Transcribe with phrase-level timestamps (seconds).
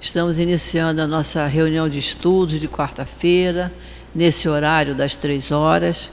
[0.00, 3.74] Estamos iniciando a nossa reunião de estudos de quarta-feira,
[4.14, 6.08] nesse horário das três horas.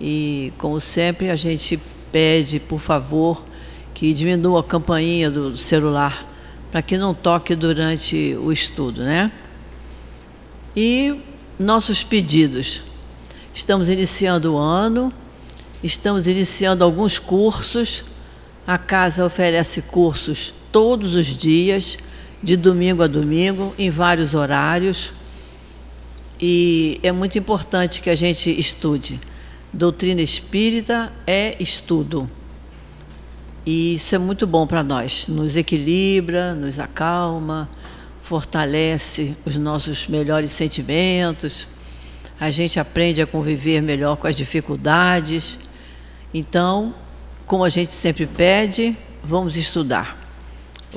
[0.00, 1.78] E, como sempre, a gente
[2.10, 3.44] pede, por favor,
[3.92, 6.26] que diminua a campainha do celular
[6.72, 9.30] para que não toque durante o estudo, né?
[10.74, 11.20] E
[11.58, 12.80] nossos pedidos.
[13.52, 15.12] Estamos iniciando o ano,
[15.82, 18.06] estamos iniciando alguns cursos.
[18.66, 21.98] A casa oferece cursos todos os dias,
[22.46, 25.12] de domingo a domingo, em vários horários.
[26.40, 29.18] E é muito importante que a gente estude.
[29.72, 32.30] Doutrina espírita é estudo.
[33.66, 35.26] E isso é muito bom para nós.
[35.26, 37.68] Nos equilibra, nos acalma,
[38.22, 41.66] fortalece os nossos melhores sentimentos.
[42.38, 45.58] A gente aprende a conviver melhor com as dificuldades.
[46.32, 46.94] Então,
[47.44, 50.25] como a gente sempre pede, vamos estudar.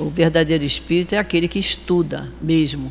[0.00, 2.90] O verdadeiro espírito é aquele que estuda mesmo.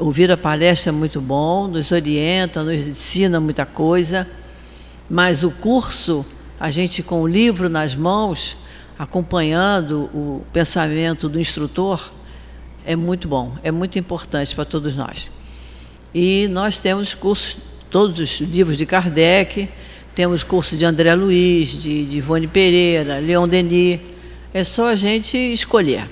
[0.00, 4.28] Ouvir a palestra é muito bom, nos orienta, nos ensina muita coisa,
[5.08, 6.26] mas o curso,
[6.58, 8.56] a gente com o livro nas mãos,
[8.98, 12.12] acompanhando o pensamento do instrutor,
[12.84, 15.30] é muito bom, é muito importante para todos nós.
[16.12, 17.56] E nós temos cursos,
[17.88, 19.68] todos os livros de Kardec,
[20.16, 24.17] temos curso de André Luiz, de, de Ivone Pereira, Leon Denis.
[24.52, 26.08] É só a gente escolher.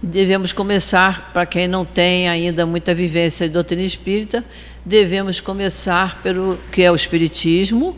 [0.00, 4.44] Devemos começar, para quem não tem ainda muita vivência de doutrina espírita,
[4.84, 7.96] devemos começar pelo que é o Espiritismo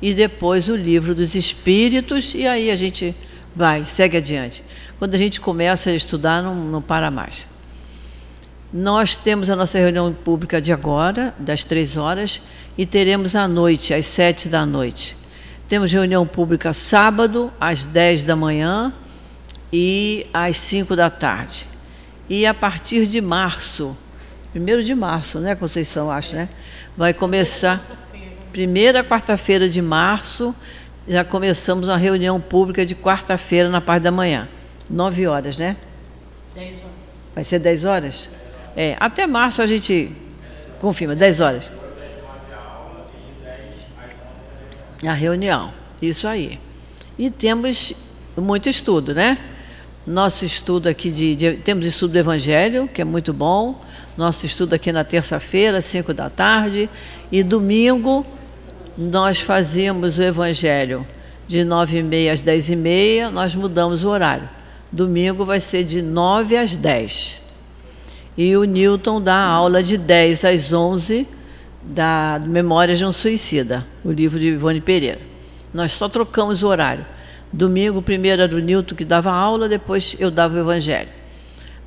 [0.00, 3.14] e depois o livro dos Espíritos, e aí a gente
[3.54, 4.62] vai, segue adiante.
[4.98, 7.48] Quando a gente começa a estudar, não, não para mais.
[8.72, 12.40] Nós temos a nossa reunião pública de agora, das três horas,
[12.78, 15.21] e teremos à noite, às sete da noite.
[15.68, 18.92] Temos reunião pública sábado, às dez da manhã
[19.72, 21.66] e às cinco da tarde.
[22.28, 23.96] E a partir de março,
[24.52, 26.48] primeiro de março, né, Conceição, acho, né?
[26.96, 27.80] Vai começar,
[28.52, 30.54] primeira quarta-feira de março,
[31.08, 34.48] já começamos a reunião pública de quarta-feira na parte da manhã.
[34.90, 35.76] Nove horas, né?
[36.54, 36.92] Dez horas.
[37.34, 38.28] Vai ser dez horas?
[38.76, 40.10] É, até março a gente
[40.82, 41.72] confirma, 10 horas.
[45.04, 46.60] A reunião, isso aí.
[47.18, 47.92] E temos
[48.36, 49.38] muito estudo, né?
[50.06, 53.80] Nosso estudo aqui de, de, Temos estudo do Evangelho, que é muito bom.
[54.16, 56.88] Nosso estudo aqui na terça-feira, 5 da tarde.
[57.30, 58.26] E domingo
[58.96, 61.06] nós fazíamos o Evangelho
[61.46, 64.48] de 9 e meia às 10 e meia, nós mudamos o horário.
[64.90, 67.40] Domingo vai ser de 9 às 10.
[68.36, 71.26] E o Newton dá aula de 10 às 11
[71.82, 75.20] da Memórias de um Suicida, o livro de Ivone Pereira.
[75.72, 77.04] Nós só trocamos o horário.
[77.52, 81.08] Domingo, primeiro era o Newton que dava aula, depois eu dava o Evangelho.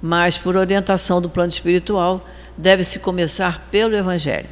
[0.01, 4.49] Mas, por orientação do plano espiritual, deve-se começar pelo Evangelho.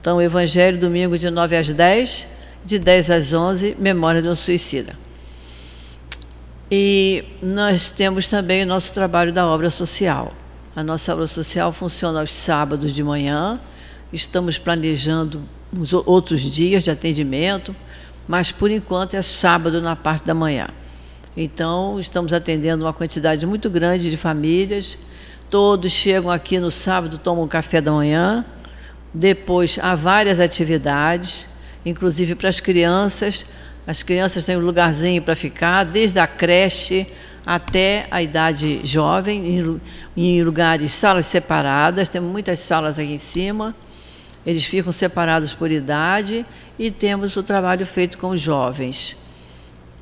[0.00, 2.28] Então, o Evangelho, domingo, de 9 às 10,
[2.64, 4.94] de 10 às 11, Memória de um Suicida.
[6.70, 10.34] E nós temos também o nosso trabalho da obra social.
[10.74, 13.58] A nossa aula social funciona aos sábados de manhã.
[14.12, 15.42] Estamos planejando
[15.76, 17.74] os outros dias de atendimento,
[18.26, 20.68] mas por enquanto é sábado na parte da manhã.
[21.36, 24.96] Então, estamos atendendo uma quantidade muito grande de famílias.
[25.50, 28.44] Todos chegam aqui no sábado, tomam um café da manhã.
[29.12, 31.48] Depois, há várias atividades,
[31.84, 33.44] inclusive para as crianças.
[33.86, 37.06] As crianças têm um lugarzinho para ficar, desde a creche
[37.46, 39.80] até a idade jovem, em,
[40.16, 43.72] em lugares, salas separadas, temos muitas salas aqui em cima,
[44.46, 46.46] eles ficam separados por idade
[46.78, 49.16] e temos o trabalho feito com os jovens.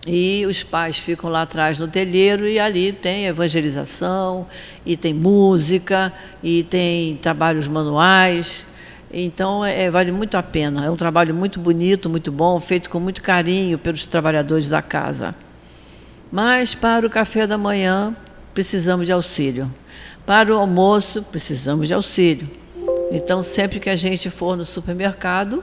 [0.07, 4.47] E os pais ficam lá atrás no telheiro e ali tem evangelização,
[4.85, 6.13] e tem música,
[6.43, 8.67] e tem trabalhos manuais.
[9.11, 10.85] Então, é, vale muito a pena.
[10.85, 15.35] É um trabalho muito bonito, muito bom, feito com muito carinho pelos trabalhadores da casa.
[16.31, 18.15] Mas para o café da manhã,
[18.53, 19.73] precisamos de auxílio.
[20.27, 22.64] Para o almoço, precisamos de auxílio.
[23.17, 25.63] Então, sempre que a gente for no supermercado,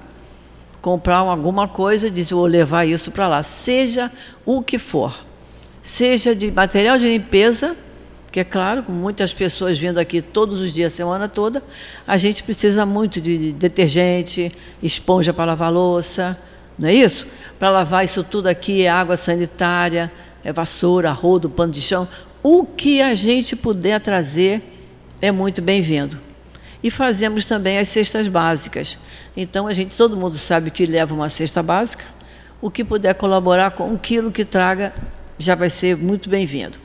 [0.81, 4.09] comprar alguma coisa, diz: vou levar isso para lá, seja
[4.45, 5.13] o que for.
[5.81, 7.75] Seja de material de limpeza,
[8.31, 11.61] que é claro, com muitas pessoas vindo aqui todos os dias, semana toda,
[12.07, 14.49] a gente precisa muito de detergente,
[14.81, 16.39] esponja para lavar louça,
[16.79, 17.27] não é isso?
[17.59, 20.09] Para lavar isso tudo aqui é água sanitária,
[20.41, 22.07] é vassoura, rodo, pano de chão,
[22.41, 24.63] o que a gente puder trazer
[25.21, 26.30] é muito bem-vindo.
[26.83, 28.97] E fazemos também as cestas básicas.
[29.37, 32.05] Então a gente, todo mundo sabe que leva uma cesta básica.
[32.61, 34.93] O que puder colaborar com um quilo que traga
[35.37, 36.77] já vai ser muito bem-vindo.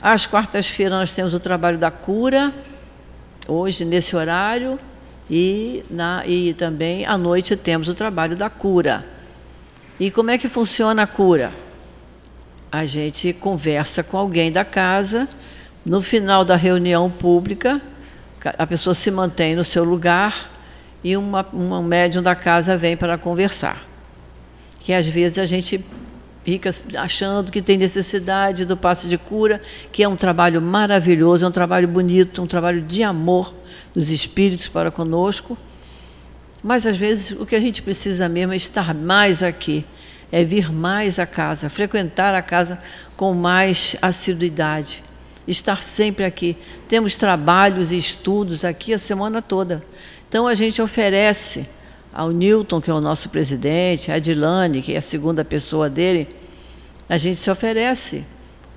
[0.00, 2.52] Às quartas-feiras nós temos o trabalho da cura,
[3.48, 4.78] hoje nesse horário,
[5.30, 9.04] e, na, e também à noite temos o trabalho da cura.
[9.98, 11.52] E como é que funciona a cura?
[12.70, 15.28] A gente conversa com alguém da casa,
[15.84, 17.80] no final da reunião pública,
[18.44, 20.50] a pessoa se mantém no seu lugar
[21.02, 23.86] e uma, um médium da casa vem para conversar.
[24.80, 25.84] Que às vezes a gente
[26.44, 29.60] fica achando que tem necessidade do passe de cura,
[29.92, 33.54] que é um trabalho maravilhoso, é um trabalho bonito, um trabalho de amor
[33.94, 35.58] dos espíritos para conosco.
[36.62, 39.84] Mas às vezes o que a gente precisa mesmo é estar mais aqui,
[40.32, 42.78] é vir mais à casa, frequentar a casa
[43.16, 45.02] com mais assiduidade,
[45.48, 46.56] estar sempre aqui.
[46.86, 49.82] Temos trabalhos e estudos aqui a semana toda.
[50.28, 51.66] Então a gente oferece
[52.12, 56.28] ao Newton, que é o nosso presidente, a Dilane, que é a segunda pessoa dele,
[57.08, 58.24] a gente se oferece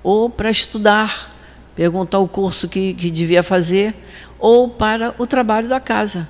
[0.02, 1.32] ou para estudar,
[1.74, 3.94] perguntar o curso que, que devia fazer,
[4.38, 6.26] ou para o trabalho da casa.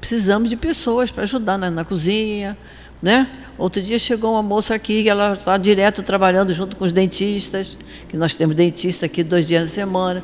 [0.00, 2.56] Precisamos de pessoas para ajudar na, na cozinha,
[3.02, 3.28] né?
[3.58, 7.78] Outro dia chegou uma moça aqui, ela está direto trabalhando junto com os dentistas,
[8.08, 10.22] que nós temos dentista aqui dois dias na semana.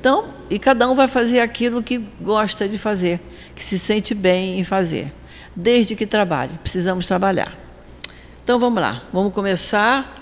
[0.00, 3.20] Então, e cada um vai fazer aquilo que gosta de fazer,
[3.54, 5.12] que se sente bem em fazer,
[5.54, 6.58] desde que trabalhe.
[6.62, 7.52] Precisamos trabalhar.
[8.42, 10.20] Então vamos lá, vamos começar.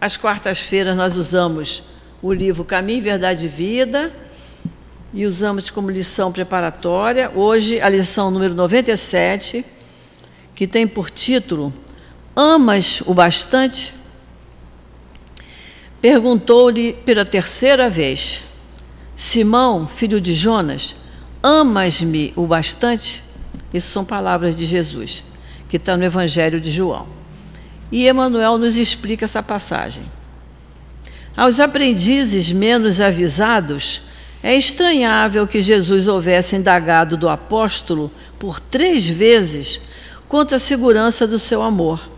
[0.00, 1.82] Às quartas-feiras nós usamos
[2.22, 4.12] o livro Caminho, Verdade e Vida
[5.12, 7.30] e usamos como lição preparatória.
[7.34, 9.64] Hoje, a lição número 97
[10.54, 11.72] que tem por título
[12.34, 13.94] Amas o bastante?
[16.00, 18.42] Perguntou-lhe pela terceira vez:
[19.14, 20.96] Simão, filho de Jonas,
[21.42, 23.22] amas-me o bastante?
[23.72, 25.22] Isso são palavras de Jesus,
[25.68, 27.06] que está no Evangelho de João.
[27.90, 30.02] E Emmanuel nos explica essa passagem.
[31.36, 34.02] Aos aprendizes menos avisados,
[34.42, 39.80] é estranhável que Jesus houvesse indagado do apóstolo por três vezes
[40.32, 42.08] quanto à segurança do seu amor.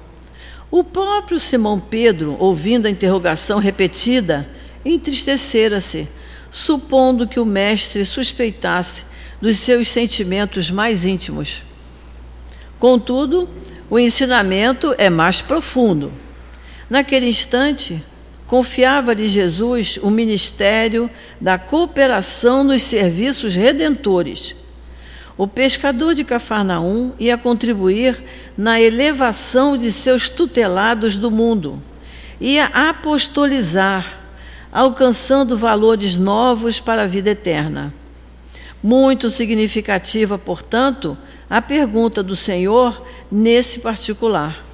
[0.71, 4.49] O próprio Simão Pedro, ouvindo a interrogação repetida,
[4.85, 6.07] entristecera-se,
[6.49, 9.05] supondo que o mestre suspeitasse
[9.41, 11.65] dos seus sentimentos mais íntimos.
[12.79, 13.49] Contudo,
[13.91, 16.13] o ensinamento é mais profundo.
[16.89, 18.01] Naquele instante,
[18.47, 24.55] confiava-lhe Jesus o ministério da cooperação nos serviços redentores
[25.37, 28.23] o pescador de Cafarnaum ia contribuir
[28.57, 31.83] na elevação de seus tutelados do mundo,
[32.41, 34.23] ia apostolizar,
[34.73, 37.93] alcançando valores novos para a vida eterna.
[38.83, 41.17] Muito significativa, portanto,
[41.51, 44.65] a pergunta do Senhor nesse particular.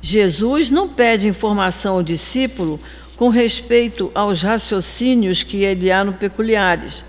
[0.00, 2.78] Jesus não pede informação ao discípulo
[3.16, 7.04] com respeito aos raciocínios que ele há no peculiares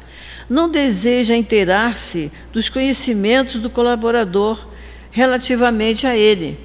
[0.49, 4.65] não deseja inteirar-se dos conhecimentos do colaborador
[5.11, 6.59] relativamente a ele.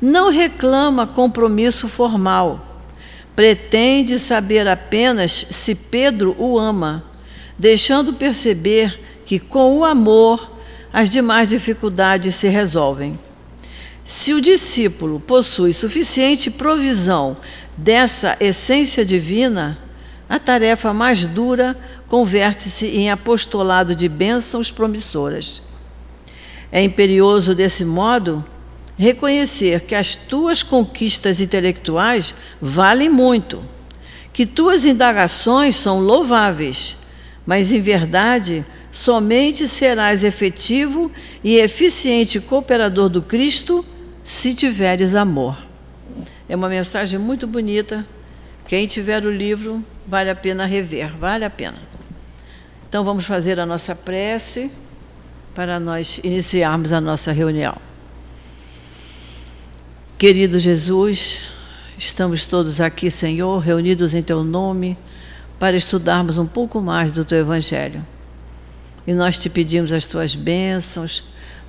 [0.00, 2.84] Não reclama compromisso formal.
[3.34, 7.04] Pretende saber apenas se Pedro o ama,
[7.58, 10.56] deixando perceber que com o amor
[10.92, 13.18] as demais dificuldades se resolvem.
[14.02, 17.36] Se o discípulo possui suficiente provisão
[17.76, 19.78] dessa essência divina,
[20.28, 21.76] a tarefa mais dura
[22.08, 25.62] converte-se em apostolado de bênçãos promissoras.
[26.72, 28.44] É imperioso, desse modo,
[28.96, 33.62] reconhecer que as tuas conquistas intelectuais valem muito,
[34.32, 36.96] que tuas indagações são louváveis,
[37.46, 41.10] mas, em verdade, somente serás efetivo
[41.42, 43.84] e eficiente cooperador do Cristo
[44.22, 45.56] se tiveres amor.
[46.48, 48.06] É uma mensagem muito bonita.
[48.66, 51.76] Quem tiver o livro, vale a pena rever, vale a pena.
[52.88, 54.70] Então vamos fazer a nossa prece
[55.54, 57.76] para nós iniciarmos a nossa reunião.
[60.16, 61.42] Querido Jesus,
[61.98, 64.96] estamos todos aqui, Senhor, reunidos em Teu nome,
[65.58, 68.04] para estudarmos um pouco mais do Teu Evangelho.
[69.06, 71.22] E nós te pedimos as Tuas bênçãos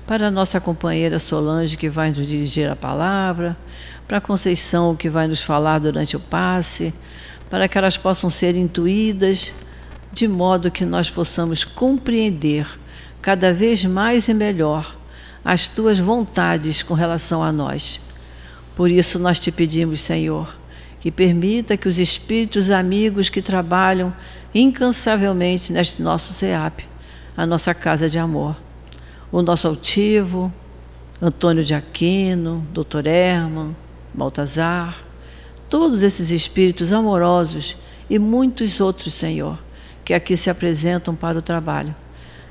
[0.06, 3.54] para a nossa companheira Solange, que vai nos dirigir a palavra,
[4.08, 6.94] para a Conceição, que vai nos falar durante o passe,
[7.50, 9.52] para que elas possam ser intuídas
[10.12, 12.66] de modo que nós possamos compreender
[13.22, 14.96] cada vez mais e melhor
[15.44, 18.00] as tuas vontades com relação a nós.
[18.76, 20.56] Por isso nós te pedimos, Senhor,
[21.00, 24.14] que permita que os espíritos amigos que trabalham
[24.54, 26.84] incansavelmente neste nosso SEAP,
[27.36, 28.56] a nossa casa de amor,
[29.30, 30.52] o nosso altivo,
[31.22, 33.06] Antônio de Aquino, Dr.
[33.06, 33.76] Herman,
[34.12, 35.02] Baltazar,
[35.68, 37.76] todos esses espíritos amorosos
[38.08, 39.58] e muitos outros, Senhor,
[40.04, 41.94] que aqui se apresentam para o trabalho.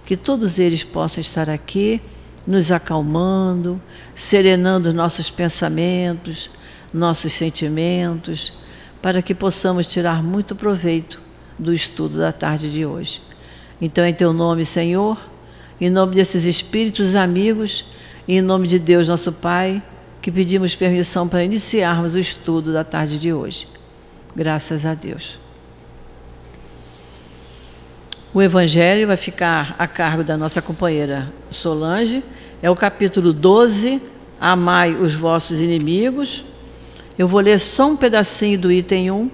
[0.05, 2.01] Que todos eles possam estar aqui,
[2.45, 3.81] nos acalmando,
[4.15, 6.49] serenando nossos pensamentos,
[6.93, 8.53] nossos sentimentos,
[9.01, 11.21] para que possamos tirar muito proveito
[11.57, 13.21] do estudo da tarde de hoje.
[13.81, 15.17] Então, em teu nome, Senhor,
[15.79, 17.85] em nome desses espíritos amigos,
[18.27, 19.81] e em nome de Deus, nosso Pai,
[20.21, 23.67] que pedimos permissão para iniciarmos o estudo da tarde de hoje.
[24.35, 25.48] Graças a Deus.
[28.33, 32.23] O Evangelho vai ficar a cargo da nossa companheira Solange.
[32.61, 33.99] É o capítulo 12,
[34.39, 36.43] Amai os vossos inimigos.
[37.17, 39.31] Eu vou ler só um pedacinho do item 1,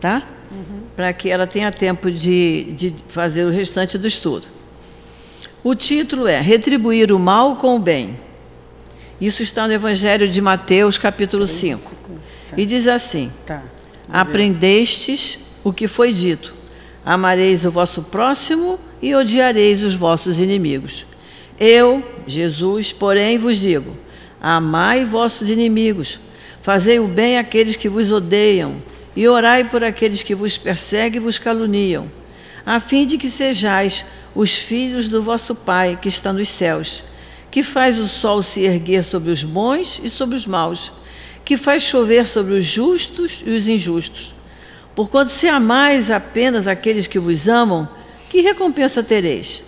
[0.00, 0.22] tá?
[0.50, 0.82] Uhum.
[0.94, 4.46] Para que ela tenha tempo de, de fazer o restante do estudo.
[5.62, 8.18] O título é Retribuir o mal com o bem.
[9.20, 11.94] Isso está no Evangelho de Mateus, capítulo 5.
[12.48, 12.56] Tá.
[12.56, 13.62] E diz assim: tá.
[14.08, 16.54] Aprendestes o que foi dito:
[17.04, 21.06] Amareis o vosso próximo e odiareis os vossos inimigos.
[21.58, 23.96] Eu, Jesus, porém vos digo:
[24.40, 26.18] Amai vossos inimigos,
[26.62, 28.76] fazei o bem àqueles que vos odeiam,
[29.16, 32.10] e orai por aqueles que vos perseguem e vos caluniam,
[32.64, 34.04] a fim de que sejais
[34.34, 37.02] os filhos do vosso Pai que está nos céus,
[37.50, 40.92] que faz o sol se erguer sobre os bons e sobre os maus,
[41.44, 44.39] que faz chover sobre os justos e os injustos.
[44.94, 47.88] Porquanto se amais apenas aqueles que vos amam,
[48.28, 49.62] que recompensa tereis?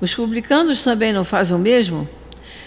[0.00, 2.08] Os publicanos também não fazem o mesmo?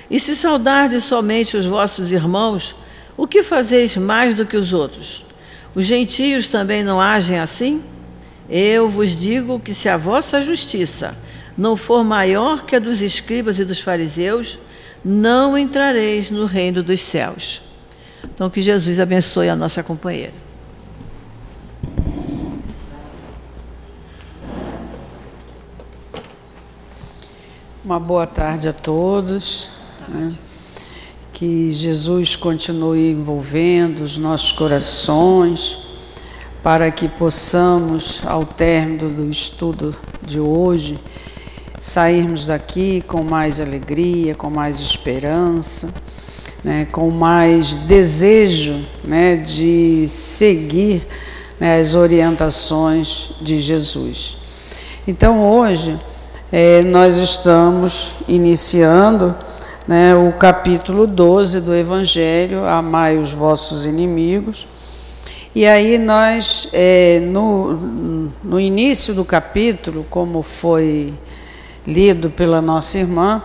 [0.10, 2.76] E se saudardes somente os vossos irmãos,
[3.18, 5.26] o que fazeis mais do que os outros?
[5.74, 7.82] Os gentios também não agem assim?
[8.50, 11.18] Eu vos digo que se a vossa justiça
[11.58, 14.60] não for maior que a dos escribas e dos fariseus,
[15.04, 17.62] não entrareis no reino dos céus.
[18.24, 20.43] Então, que Jesus abençoe a nossa companheira.
[27.86, 29.72] Uma boa tarde a todos.
[30.08, 30.32] Né?
[31.34, 35.80] Que Jesus continue envolvendo os nossos corações
[36.64, 39.94] para que possamos, ao término do estudo
[40.26, 40.98] de hoje,
[41.78, 45.94] sairmos daqui com mais alegria, com mais esperança,
[46.64, 51.06] né, com mais desejo né, de seguir
[51.60, 54.38] né, as orientações de Jesus.
[55.06, 56.00] Então, hoje,
[56.56, 59.34] é, nós estamos iniciando
[59.88, 64.68] né, o capítulo 12 do Evangelho, Amai os vossos inimigos.
[65.56, 71.12] E aí nós, é, no, no início do capítulo, como foi
[71.88, 73.42] lido pela nossa irmã,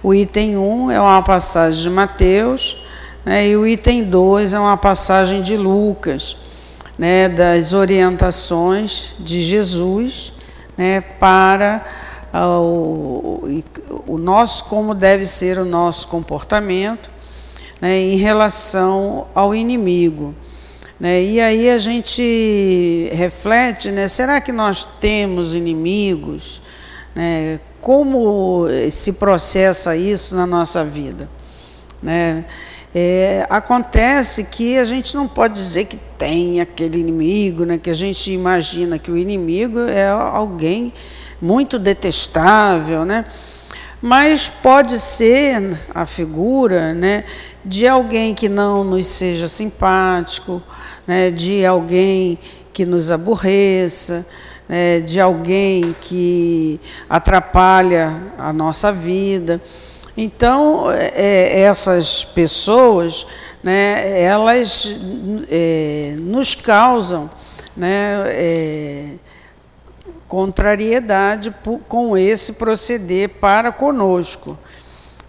[0.00, 2.76] o item 1 é uma passagem de Mateus,
[3.24, 6.36] né, e o item 2 é uma passagem de Lucas,
[6.96, 10.32] né, das orientações de Jesus
[10.78, 12.03] né, para
[12.42, 13.62] o,
[14.06, 17.10] o nosso, como deve ser o nosso comportamento
[17.80, 20.34] né, em relação ao inimigo.
[20.98, 21.22] Né?
[21.22, 24.08] E aí a gente reflete, né?
[24.08, 26.60] será que nós temos inimigos?
[27.14, 27.60] Né?
[27.80, 31.28] Como se processa isso na nossa vida?
[32.02, 32.46] Né?
[32.94, 37.76] É, acontece que a gente não pode dizer que tem aquele inimigo, né?
[37.76, 40.92] que a gente imagina que o inimigo é alguém
[41.44, 43.26] muito detestável, né?
[44.00, 47.24] mas pode ser a figura né,
[47.62, 50.62] de alguém que não nos seja simpático,
[51.06, 52.38] né, de alguém
[52.72, 54.26] que nos aborreça,
[54.68, 59.60] né, de alguém que atrapalha a nossa vida.
[60.16, 63.26] Então, é, essas pessoas,
[63.62, 64.96] né, elas
[65.50, 67.30] é, nos causam
[67.76, 69.06] né, é,
[70.34, 71.54] contrariedade
[71.86, 74.58] com esse proceder para conosco.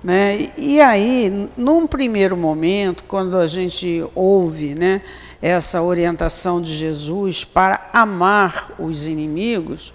[0.03, 0.49] Né?
[0.57, 5.03] E aí, num primeiro momento, quando a gente ouve né,
[5.39, 9.93] essa orientação de Jesus para amar os inimigos,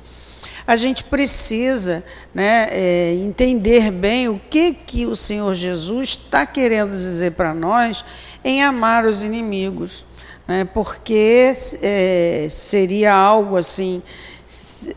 [0.64, 6.92] a gente precisa né, é, entender bem o que, que o Senhor Jesus está querendo
[6.92, 8.04] dizer para nós
[8.44, 10.06] em amar os inimigos.
[10.46, 11.52] Né, porque
[11.82, 14.02] é, seria algo assim,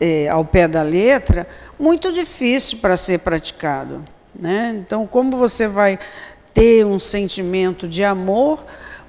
[0.00, 1.46] é, ao pé da letra,
[1.78, 4.04] muito difícil para ser praticado.
[4.34, 4.74] Né?
[4.78, 5.98] Então, como você vai
[6.52, 8.64] ter um sentimento de amor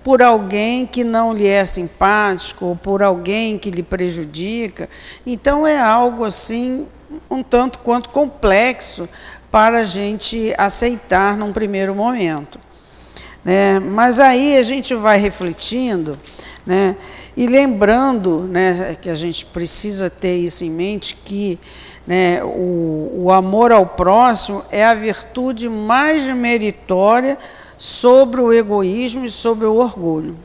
[0.05, 4.87] por alguém que não lhe é simpático ou por alguém que lhe prejudica.
[5.25, 6.85] Então é algo assim
[7.27, 9.09] um tanto quanto complexo
[9.49, 12.59] para a gente aceitar num primeiro momento.
[13.43, 13.79] Né?
[13.79, 16.19] Mas aí a gente vai refletindo,
[16.63, 16.95] né?
[17.37, 21.59] E lembrando né, que a gente precisa ter isso em mente, que
[22.07, 27.37] né, o, o amor ao próximo é a virtude mais meritória
[27.77, 30.37] sobre o egoísmo e sobre o orgulho.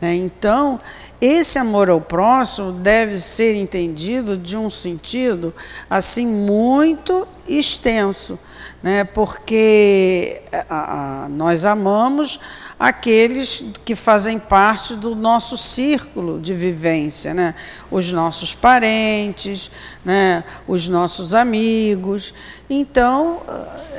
[0.00, 0.14] Né?
[0.14, 0.80] Então,
[1.20, 5.54] esse amor ao próximo deve ser entendido de um sentido
[5.88, 8.38] assim muito extenso,
[8.82, 9.04] né?
[9.04, 12.40] porque a, a, nós amamos
[12.78, 17.54] aqueles que fazem parte do nosso círculo de vivência, né?
[17.90, 19.70] os nossos parentes,
[20.04, 20.44] né?
[20.68, 22.34] os nossos amigos.
[22.68, 23.40] Então,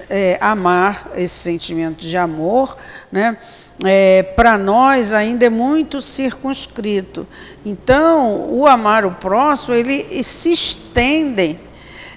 [0.09, 2.77] é, amar esse sentimento de amor,
[3.11, 3.37] né?
[3.83, 7.27] é, para nós ainda é muito circunscrito.
[7.65, 11.59] Então, o amar o próximo, ele se estende,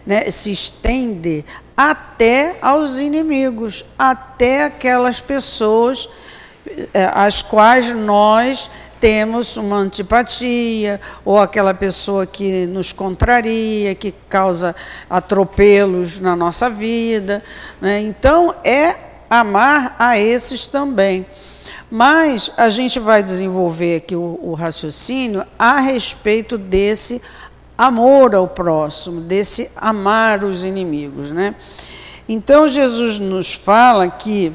[0.06, 1.44] né, se estende
[1.76, 6.08] até aos inimigos, até aquelas pessoas
[7.14, 14.76] às quais nós temos uma antipatia, ou aquela pessoa que nos contraria, que causa
[15.08, 17.42] atropelos na nossa vida.
[17.80, 18.00] Né?
[18.02, 18.96] Então, é
[19.30, 21.24] amar a esses também.
[21.90, 27.20] Mas a gente vai desenvolver aqui o, o raciocínio a respeito desse
[27.76, 31.30] amor ao próximo, desse amar os inimigos.
[31.30, 31.54] Né?
[32.28, 34.52] Então Jesus nos fala que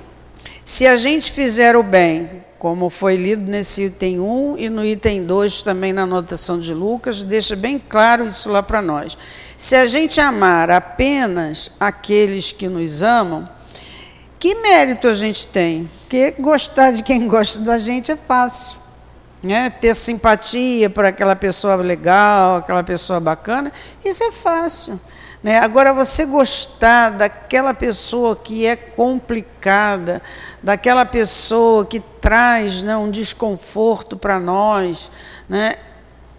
[0.66, 5.24] se a gente fizer o bem, como foi lido nesse item 1 e no item
[5.24, 9.16] 2 também na anotação de Lucas, deixa bem claro isso lá para nós.
[9.56, 13.48] Se a gente amar apenas aqueles que nos amam,
[14.40, 15.88] que mérito a gente tem?
[16.02, 18.80] Porque gostar de quem gosta da gente é fácil.
[19.44, 19.70] Né?
[19.70, 23.72] Ter simpatia por aquela pessoa legal, aquela pessoa bacana,
[24.04, 25.00] isso é fácil.
[25.46, 25.60] Né?
[25.60, 30.20] Agora, você gostar daquela pessoa que é complicada,
[30.64, 35.12] daquela pessoa que traz né, um desconforto para nós,
[35.48, 35.76] né?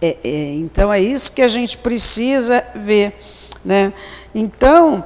[0.01, 3.17] É, é, então é isso que a gente precisa ver.
[3.63, 3.93] Né?
[4.35, 5.05] Então,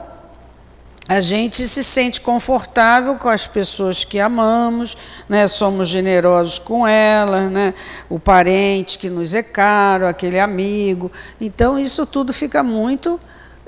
[1.07, 4.97] a gente se sente confortável com as pessoas que amamos,
[5.29, 5.47] né?
[5.47, 7.71] somos generosos com elas, né?
[8.09, 11.11] o parente que nos é caro, aquele amigo.
[11.39, 13.19] Então, isso tudo fica muito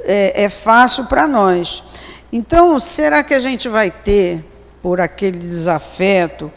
[0.04, 1.84] é, é fácil para nós.
[2.32, 4.44] Então, será que a gente vai ter,
[4.82, 6.52] por aquele desafeto,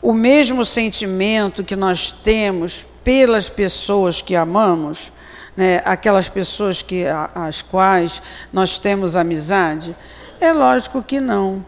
[0.00, 5.12] o mesmo sentimento que nós temos pelas pessoas que amamos?
[5.56, 5.80] Né?
[5.84, 9.96] Aquelas pessoas que, as quais nós temos amizade?
[10.40, 11.64] É lógico que não.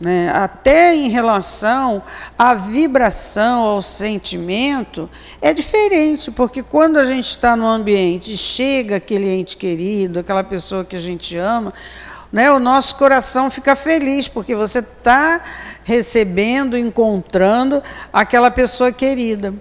[0.00, 0.30] Né?
[0.32, 2.02] Até em relação
[2.38, 5.10] à vibração, ao sentimento,
[5.42, 10.84] é diferente, porque quando a gente está no ambiente chega aquele ente querido, aquela pessoa
[10.84, 11.74] que a gente ama,
[12.32, 15.40] né, o nosso coração fica feliz, porque você está
[15.82, 17.82] recebendo, encontrando
[18.12, 19.54] aquela pessoa querida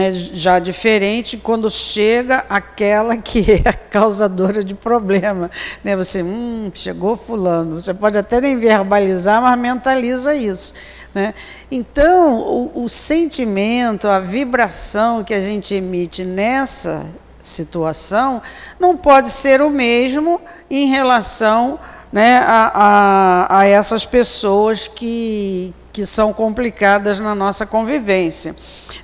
[0.00, 5.50] é já diferente quando chega aquela que é a causadora de problema.
[5.82, 5.96] Né?
[5.96, 7.80] Você, hum, chegou fulano.
[7.80, 10.74] Você pode até nem verbalizar, mas mentaliza isso.
[11.14, 11.32] Né?
[11.70, 17.06] Então, o, o sentimento, a vibração que a gente emite nessa
[17.42, 18.42] situação
[18.78, 21.78] não pode ser o mesmo em relação
[22.12, 28.54] né, a, a, a essas pessoas que, que são complicadas na nossa convivência.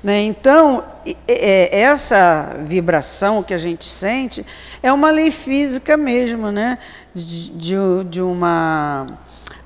[0.03, 0.23] Né?
[0.23, 0.83] Então,
[1.29, 4.45] é, essa vibração que a gente sente
[4.83, 6.79] é uma lei física mesmo, né?
[7.15, 7.75] de, de,
[8.11, 9.07] de uma,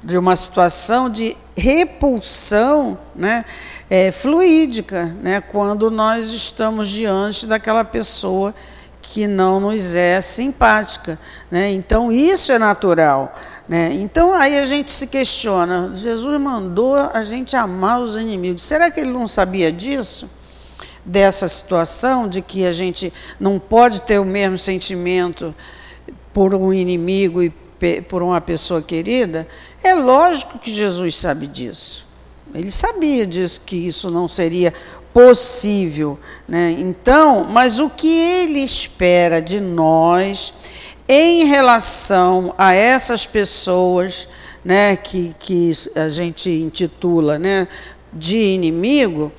[0.03, 3.45] de uma situação de repulsão né?
[3.89, 5.41] É, fluídica, né?
[5.41, 8.53] quando nós estamos diante daquela pessoa
[9.01, 11.19] que não nos é simpática.
[11.51, 11.73] Né?
[11.73, 13.33] Então, isso é natural.
[13.69, 13.91] Né?
[13.95, 18.63] Então aí a gente se questiona: Jesus mandou a gente amar os inimigos.
[18.63, 20.31] Será que ele não sabia disso?
[21.05, 25.55] Dessa situação de que a gente não pode ter o mesmo sentimento
[26.33, 27.51] por um inimigo e
[28.09, 29.47] por uma pessoa querida?
[29.83, 32.07] É lógico que Jesus sabe disso.
[32.55, 34.73] Ele sabia disso, que isso não seria
[35.13, 36.19] possível.
[36.47, 36.77] Né?
[36.79, 40.53] Então, mas o que ele espera de nós
[41.09, 44.29] em relação a essas pessoas
[44.65, 47.69] né, que, que a gente intitula né,
[48.13, 49.31] de inimigo,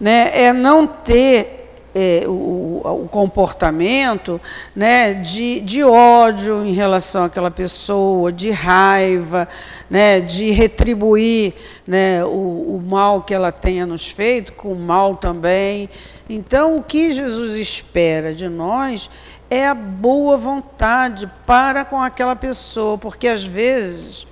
[0.00, 4.40] né, é não ter é, o, o, comportamento
[4.74, 9.48] né, de, de ódio em relação àquela pessoa, de raiva,
[9.88, 11.54] né, de retribuir
[11.86, 15.88] né, o, o mal que ela tenha nos feito com o mal também.
[16.28, 19.08] Então, o que Jesus espera de nós
[19.54, 24.26] é a boa vontade para com aquela pessoa, porque às vezes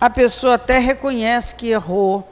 [0.00, 2.26] a pessoa até reconhece que errou,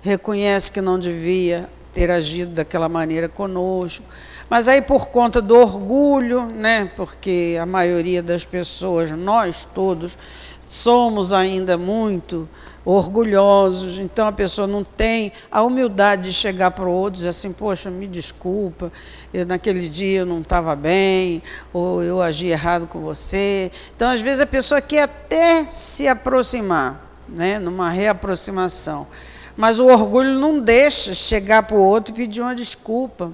[0.00, 4.04] reconhece que não devia ter agido daquela maneira conosco,
[4.48, 10.16] Mas aí por conta do orgulho, né, porque a maioria das pessoas, nós todos,
[10.68, 12.48] somos ainda muito
[12.84, 17.28] orgulhosos, então a pessoa não tem a humildade de chegar para o outro e dizer
[17.28, 18.90] assim, poxa, me desculpa,
[19.32, 23.70] eu, naquele dia eu não estava bem, ou eu agi errado com você.
[23.94, 29.06] Então, às vezes, a pessoa quer até se aproximar, né, numa reaproximação,
[29.56, 33.30] mas o orgulho não deixa chegar para o outro e pedir uma desculpa.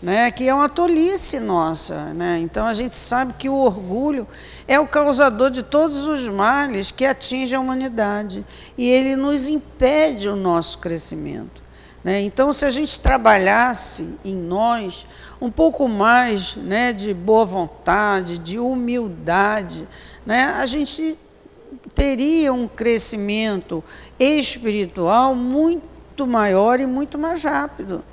[0.00, 2.14] Né, que é uma tolice nossa.
[2.14, 2.38] Né?
[2.38, 4.28] Então a gente sabe que o orgulho
[4.68, 10.28] é o causador de todos os males que atingem a humanidade e ele nos impede
[10.28, 11.60] o nosso crescimento.
[12.04, 12.22] Né?
[12.22, 15.06] Então, se a gente trabalhasse em nós
[15.40, 19.86] um pouco mais né, de boa vontade, de humildade,
[20.24, 21.18] né, a gente
[21.94, 23.82] teria um crescimento
[24.18, 28.04] espiritual muito maior e muito mais rápido.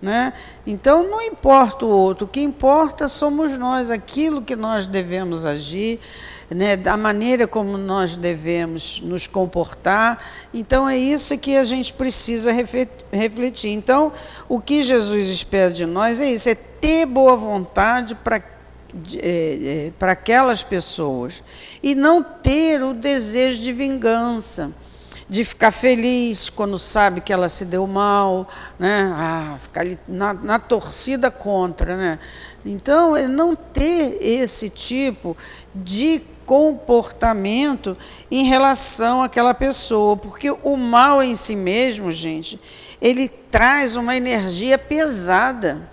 [0.00, 0.32] Né?
[0.66, 6.00] Então, não importa o outro, o que importa somos nós, aquilo que nós devemos agir,
[6.48, 6.74] né?
[6.74, 10.24] da maneira como nós devemos nos comportar.
[10.54, 12.50] Então, é isso que a gente precisa
[13.12, 13.72] refletir.
[13.72, 14.10] Então,
[14.48, 18.40] o que Jesus espera de nós é isso: é ter boa vontade para
[19.22, 21.44] é, é, para aquelas pessoas
[21.80, 24.72] e não ter o desejo de vingança
[25.30, 29.14] de ficar feliz quando sabe que ela se deu mal, né?
[29.14, 32.18] Ah, ficar na, na torcida contra, né?
[32.66, 35.36] Então, é não ter esse tipo
[35.72, 37.96] de comportamento
[38.28, 42.60] em relação àquela pessoa, porque o mal em si mesmo, gente,
[43.00, 45.88] ele traz uma energia pesada.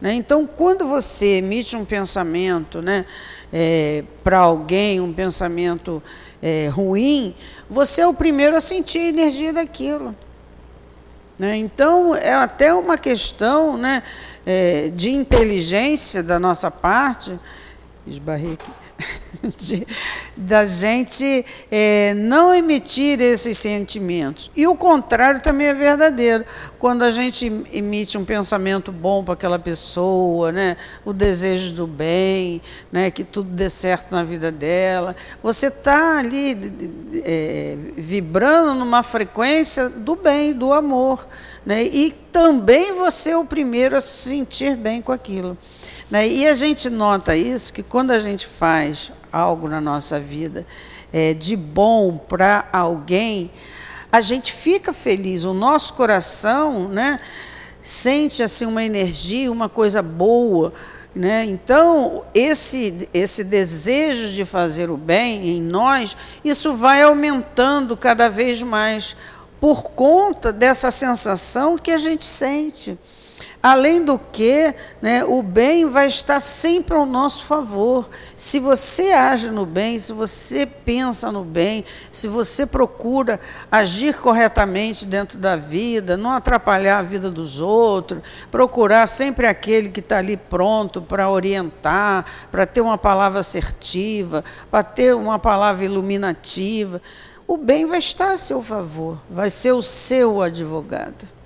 [0.00, 0.14] Né?
[0.14, 3.04] Então, quando você emite um pensamento né,
[3.52, 6.00] é, para alguém, um pensamento
[6.40, 7.34] é, ruim,
[7.68, 10.14] você é o primeiro a sentir a energia daquilo.
[11.38, 11.56] Né?
[11.56, 14.02] Então, é até uma questão né,
[14.44, 17.38] é, de inteligência da nossa parte.
[18.06, 18.70] Esbarrei aqui
[19.56, 19.86] de,
[20.36, 24.50] da gente é, não emitir esses sentimentos.
[24.56, 26.44] E o contrário também é verdadeiro.
[26.78, 32.60] Quando a gente emite um pensamento bom para aquela pessoa, né, o desejo do bem,
[32.90, 36.56] né, que tudo dê certo na vida dela, você está ali
[37.24, 41.26] é, vibrando numa frequência do bem, do amor.
[41.66, 45.56] Né, e também você é o primeiro a se sentir bem com aquilo.
[46.10, 46.26] Né?
[46.26, 50.66] E a gente nota isso, que quando a gente faz algo na nossa vida
[51.12, 53.50] é, de bom para alguém,
[54.10, 57.20] a gente fica feliz, o nosso coração né,
[57.82, 60.72] sente assim uma energia, uma coisa boa.
[61.14, 61.44] Né?
[61.44, 68.62] Então, esse, esse desejo de fazer o bem em nós, isso vai aumentando cada vez
[68.62, 69.16] mais
[69.60, 72.96] por conta dessa sensação que a gente sente.
[73.60, 78.08] Além do que, né, o bem vai estar sempre ao nosso favor.
[78.36, 83.40] Se você age no bem, se você pensa no bem, se você procura
[83.70, 89.98] agir corretamente dentro da vida, não atrapalhar a vida dos outros, procurar sempre aquele que
[89.98, 97.02] está ali pronto para orientar, para ter uma palavra assertiva, para ter uma palavra iluminativa,
[97.44, 101.37] o bem vai estar a seu favor, vai ser o seu advogado.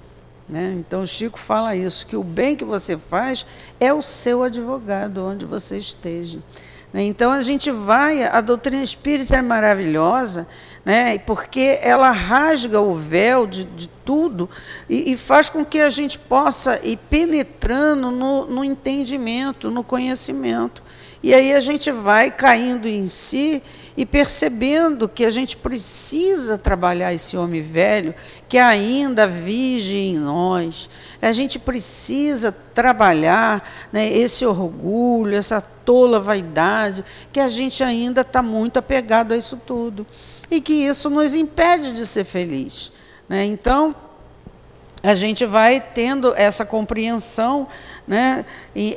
[0.53, 0.77] Né?
[0.79, 3.47] Então, Chico fala isso, que o bem que você faz
[3.81, 6.41] é o seu advogado, onde você esteja.
[6.93, 7.05] Né?
[7.05, 10.47] Então, a gente vai, a doutrina espírita é maravilhosa,
[10.85, 11.17] né?
[11.17, 14.47] porque ela rasga o véu de, de tudo
[14.91, 20.83] e, e, faz com que a gente possa ir penetrando no, no entendimento, no conhecimento.
[21.23, 23.63] E aí a gente vai caindo em si
[23.97, 28.15] e percebendo que a gente precisa trabalhar esse homem velho
[28.49, 30.89] que ainda vive em nós.
[31.21, 38.43] A gente precisa trabalhar né, esse orgulho, essa tola vaidade, que a gente ainda está
[38.43, 40.07] muito apegado a isso tudo.
[40.51, 42.93] E que isso nos impede de ser feliz.
[43.29, 43.45] Né?
[43.45, 43.95] Então,
[45.03, 47.67] a gente vai tendo essa compreensão
[48.07, 48.45] né,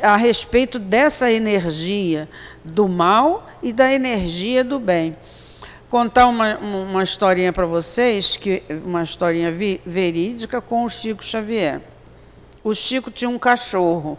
[0.01, 2.29] a respeito dessa energia
[2.63, 5.15] do mal e da energia do bem.
[5.89, 11.81] Contar uma, uma historinha para vocês, que uma historinha vi, verídica com o Chico Xavier.
[12.63, 14.17] O Chico tinha um cachorro.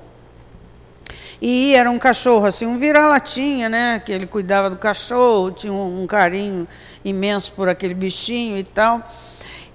[1.41, 4.01] E era um cachorro, assim, um vira-latinha, né?
[4.05, 6.67] Que ele cuidava do cachorro, tinha um, um carinho
[7.05, 9.07] imenso por aquele bichinho e tal.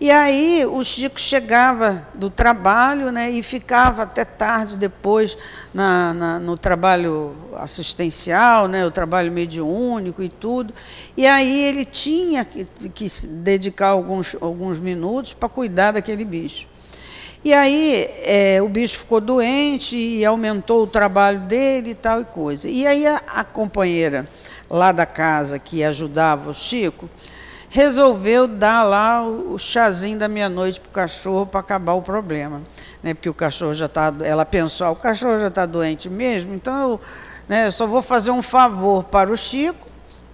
[0.02, 5.38] E aí o Chico chegava do trabalho né, e ficava até tarde depois
[5.72, 10.74] na, na, no trabalho assistencial, né, o trabalho mediúnico e tudo.
[11.16, 16.68] E aí ele tinha que, que dedicar alguns, alguns minutos para cuidar daquele bicho.
[17.46, 22.26] E aí é, o bicho ficou doente e aumentou o trabalho dele e tal e
[22.26, 22.68] coisa.
[22.68, 24.28] E aí a, a companheira
[24.68, 27.08] lá da casa que ajudava o Chico
[27.72, 32.62] resolveu dar lá o, chazinho da meia-noite para o cachorro para acabar o problema.
[33.02, 33.14] Né?
[33.14, 34.14] Porque o cachorro já está.
[34.24, 37.02] Ela pensou, ah, o cachorro já está doente mesmo, então eu,
[37.48, 39.88] né, só vou fazer um favor para o Chico,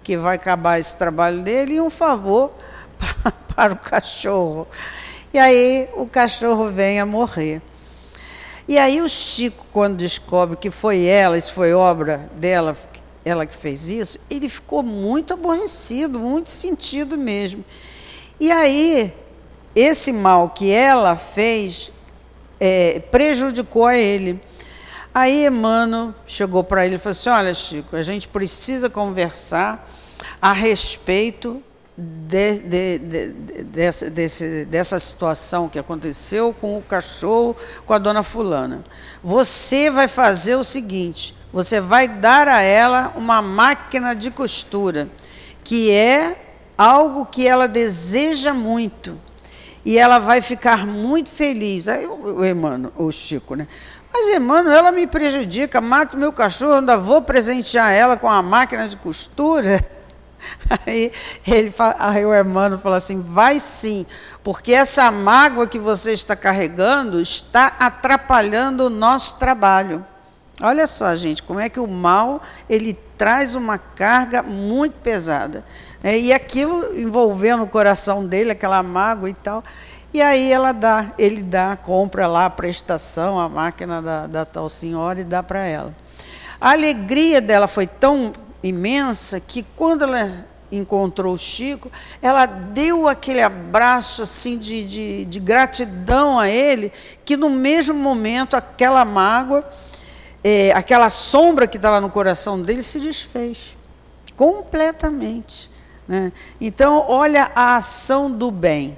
[0.03, 2.51] que vai acabar esse trabalho dele, e um favor
[2.97, 4.67] para, para o cachorro.
[5.31, 7.61] E aí o cachorro vem a morrer.
[8.67, 12.75] E aí o Chico, quando descobre que foi ela, isso foi obra dela,
[13.27, 17.63] ela que fez isso, ele ficou muito aborrecido, muito sentido mesmo.
[18.39, 19.13] E aí,
[19.75, 21.91] esse mal que ela fez
[22.59, 24.39] é, prejudicou a ele.
[25.13, 29.89] Aí Emmanuel chegou para ele e falou assim: Olha, Chico, a gente precisa conversar
[30.41, 31.61] a respeito
[31.97, 37.55] de, de, de, dessa, desse, dessa situação que aconteceu com o cachorro,
[37.87, 38.83] com a dona Fulana.
[39.23, 45.09] Você vai fazer o seguinte: você vai dar a ela uma máquina de costura,
[45.63, 46.37] que é
[46.77, 49.19] algo que ela deseja muito.
[49.83, 51.87] E ela vai ficar muito feliz.
[51.87, 53.67] Aí o, o Emmanuel, o Chico, né?
[54.13, 58.41] Mas, Emmanuel, ela me prejudica, mata o meu cachorro, ainda vou presentear ela com a
[58.41, 59.83] máquina de costura.
[60.85, 61.11] Aí,
[61.45, 64.05] ele, aí o Emmanuel falou assim: vai sim,
[64.43, 70.05] porque essa mágoa que você está carregando está atrapalhando o nosso trabalho.
[70.61, 75.63] Olha só, gente, como é que o mal ele traz uma carga muito pesada.
[76.03, 79.63] É, e aquilo envolvendo o coração dele, aquela mágoa e tal.
[80.13, 84.69] E aí ela dá, ele dá, compra lá a prestação, a máquina da, da tal
[84.69, 85.93] senhora e dá para ela.
[86.59, 91.91] A alegria dela foi tão imensa que quando ela encontrou o Chico,
[92.21, 96.91] ela deu aquele abraço assim de, de, de gratidão a ele,
[97.23, 99.67] que no mesmo momento aquela mágoa,
[100.43, 103.77] é, aquela sombra que estava no coração dele se desfez
[104.35, 105.71] completamente.
[106.07, 106.31] Né?
[106.61, 108.97] Então, olha a ação do bem,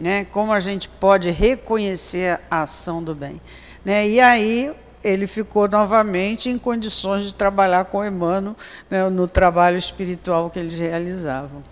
[0.00, 0.26] né?
[0.30, 3.40] como a gente pode reconhecer a ação do bem.
[3.84, 4.08] Né?
[4.08, 8.56] E aí ele ficou novamente em condições de trabalhar com Emmanuel
[8.90, 11.62] né, no trabalho espiritual que eles realizavam.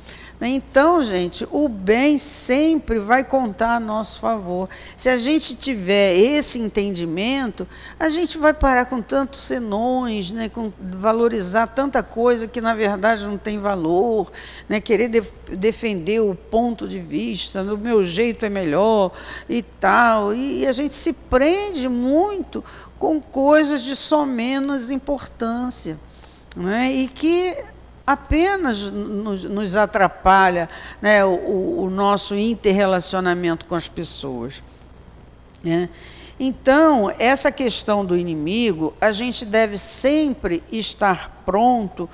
[0.41, 4.69] Então, gente, o bem sempre vai contar a nosso favor.
[4.97, 7.67] Se a gente tiver esse entendimento,
[7.99, 13.25] a gente vai parar com tantos senões, né, com valorizar tanta coisa que na verdade
[13.25, 14.31] não tem valor,
[14.69, 15.23] né, querer de,
[15.57, 19.13] defender o ponto de vista, o meu jeito é melhor
[19.49, 20.35] e tal.
[20.35, 22.63] E, e a gente se prende muito
[22.99, 25.99] com coisas de só menos importância.
[26.57, 27.57] Né, e que
[28.07, 30.69] apenas nos, nos atrapalha
[31.01, 34.63] né, o, o, nosso interrelacionamento com as pessoas.
[35.63, 35.89] Né?
[36.39, 42.09] Então, essa questão do inimigo, a gente deve sempre estar pronto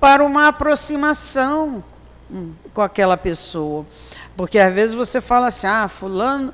[0.00, 1.84] para uma aproximação
[2.30, 3.86] hum, com aquela pessoa.
[4.36, 6.52] Porque às vezes você fala assim, ah, fulano,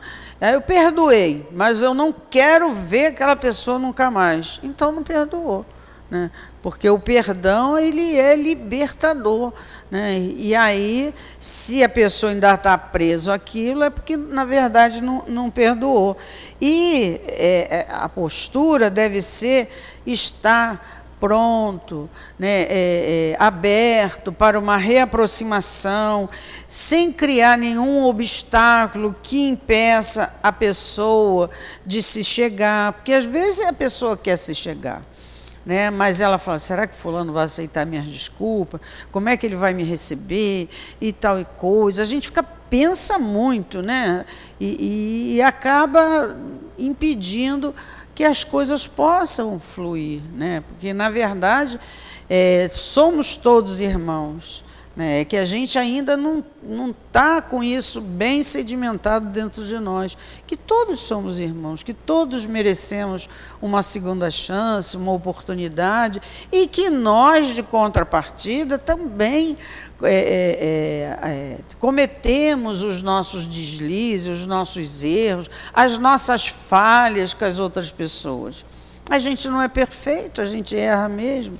[0.50, 4.58] eu perdoei, mas eu não quero ver aquela pessoa nunca mais.
[4.62, 5.64] Então não perdoou.
[6.10, 6.30] Né?
[6.62, 9.52] porque o perdão ele é libertador.
[9.90, 10.18] Né?
[10.18, 15.50] E aí, se a pessoa ainda está preso aquilo, é porque, na verdade, não, não
[15.50, 16.16] perdoou.
[16.60, 19.68] E é, é a postura deve ser
[20.06, 20.91] estar
[21.22, 26.28] pronto, né, é, é, aberto para uma reaproximação,
[26.66, 31.48] sem criar nenhum obstáculo que impeça a pessoa
[31.86, 35.00] de se chegar, porque às vezes a pessoa quer se chegar,
[35.64, 35.90] né?
[35.90, 38.80] Mas ela fala: será que fulano vai aceitar minhas desculpas?
[39.12, 40.68] Como é que ele vai me receber
[41.00, 42.02] e tal e coisa?
[42.02, 44.24] A gente fica pensa muito, né?
[44.58, 46.36] E, e, e acaba
[46.78, 47.72] impedindo
[48.14, 50.62] que as coisas possam fluir, né?
[50.66, 51.78] Porque na verdade
[52.28, 54.64] é, somos todos irmãos.
[54.94, 55.20] Né?
[55.20, 56.44] É que a gente ainda não
[56.90, 60.16] está com isso bem sedimentado dentro de nós.
[60.46, 63.28] Que todos somos irmãos, que todos merecemos
[63.60, 66.20] uma segunda chance, uma oportunidade,
[66.50, 69.56] e que nós, de contrapartida, também
[70.04, 77.58] é, é, é, cometemos os nossos deslizes, os nossos erros, as nossas falhas com as
[77.58, 78.64] outras pessoas.
[79.10, 81.54] A gente não é perfeito, a gente erra mesmo.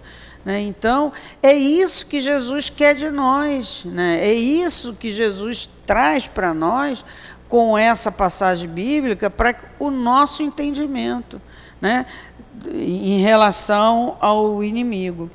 [0.44, 0.60] Né?
[0.62, 4.18] Então, é isso que Jesus quer de nós, né?
[4.20, 7.04] é isso que Jesus traz para nós
[7.48, 11.40] com essa passagem bíblica para o nosso entendimento
[11.80, 12.06] né?
[12.74, 15.30] em relação ao inimigo.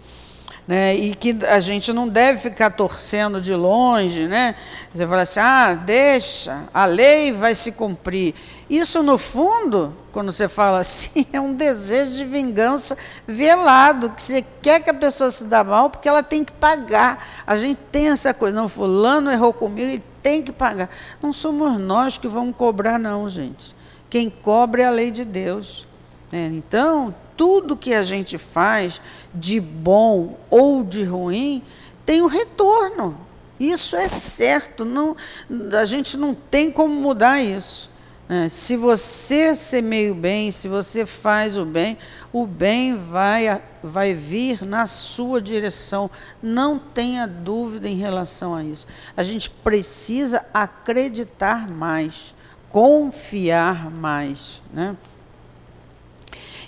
[0.68, 0.96] Né?
[0.96, 4.56] e que a gente não deve ficar torcendo de longe, né?
[4.94, 8.36] Você fala assim, ah, deixa, a lei vai se cumprir.
[8.70, 14.44] Isso, no fundo, quando você fala assim, é um desejo de vingança velado, que você
[14.62, 17.26] quer que a pessoa se dê mal porque ela tem que pagar.
[17.46, 20.90] A gente tem essa coisa, não, fulano errou comigo, ele tem que pagar.
[21.22, 23.74] Não somos nós que vamos cobrar, não, gente.
[24.10, 25.88] Quem cobra é a lei de Deus.
[26.32, 26.48] Né?
[26.54, 29.00] Então, tudo que a gente faz,
[29.34, 31.64] de bom ou de ruim,
[32.06, 33.18] tem um retorno.
[33.60, 34.84] Isso é certo.
[34.84, 35.16] Não,
[35.80, 37.90] a gente não tem como mudar isso.
[38.30, 41.98] É, se você semeia o bem, se você faz o bem,
[42.34, 46.12] o bem vai, vai vir na sua direção.
[46.42, 48.86] Não tenha dúvida em relação a isso.
[49.16, 52.36] A gente precisa acreditar mais,
[52.68, 54.62] confiar mais.
[54.74, 54.96] Né?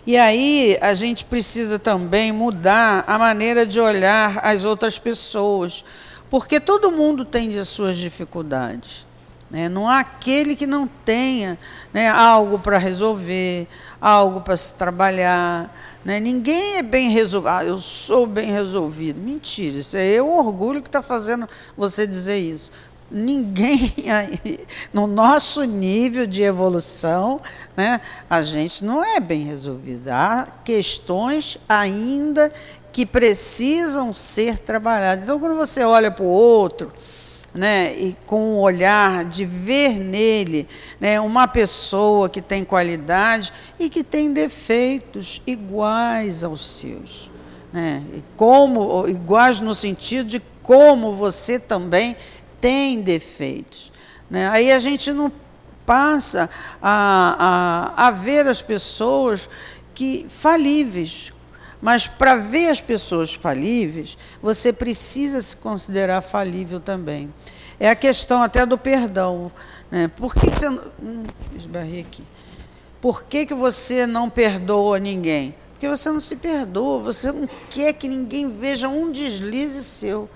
[0.09, 5.85] E aí a gente precisa também mudar a maneira de olhar as outras pessoas,
[6.31, 9.05] porque todo mundo tem as suas dificuldades.
[9.51, 9.69] Né?
[9.69, 11.59] Não há aquele que não tenha
[11.93, 13.67] né, algo para resolver,
[14.01, 15.71] algo para se trabalhar.
[16.03, 16.19] Né?
[16.19, 17.51] Ninguém é bem resolvido.
[17.51, 19.21] Ah, eu sou bem resolvido.
[19.21, 22.71] Mentira, isso é o orgulho que está fazendo você dizer isso.
[23.11, 23.93] Ninguém,
[24.93, 27.41] no nosso nível de evolução,
[27.75, 30.09] né, a gente não é bem resolvido.
[30.09, 32.51] Há questões ainda
[32.91, 35.23] que precisam ser trabalhadas.
[35.23, 36.91] Então, quando você olha para o outro,
[37.53, 40.67] né, e com o olhar de ver nele
[40.99, 47.31] né, uma pessoa que tem qualidade e que tem defeitos iguais aos seus.
[47.73, 52.15] Né, e como, iguais no sentido de como você também
[52.59, 53.91] tem defeitos.
[54.29, 54.47] Né.
[54.49, 55.31] Aí a gente não
[55.85, 56.49] passa
[56.81, 59.49] a, a, a ver as pessoas
[59.93, 61.33] que falíveis,
[61.81, 67.33] mas para ver as pessoas falíveis, você precisa se considerar falível também.
[67.79, 69.51] É a questão até do perdão.
[69.89, 70.07] Né?
[70.07, 70.69] Por que, que você.
[70.69, 71.23] Hum,
[71.55, 72.23] esbarrei aqui.
[73.01, 75.55] Por que, que você não perdoa ninguém?
[75.71, 80.29] Porque você não se perdoa, você não quer que ninguém veja um deslize seu.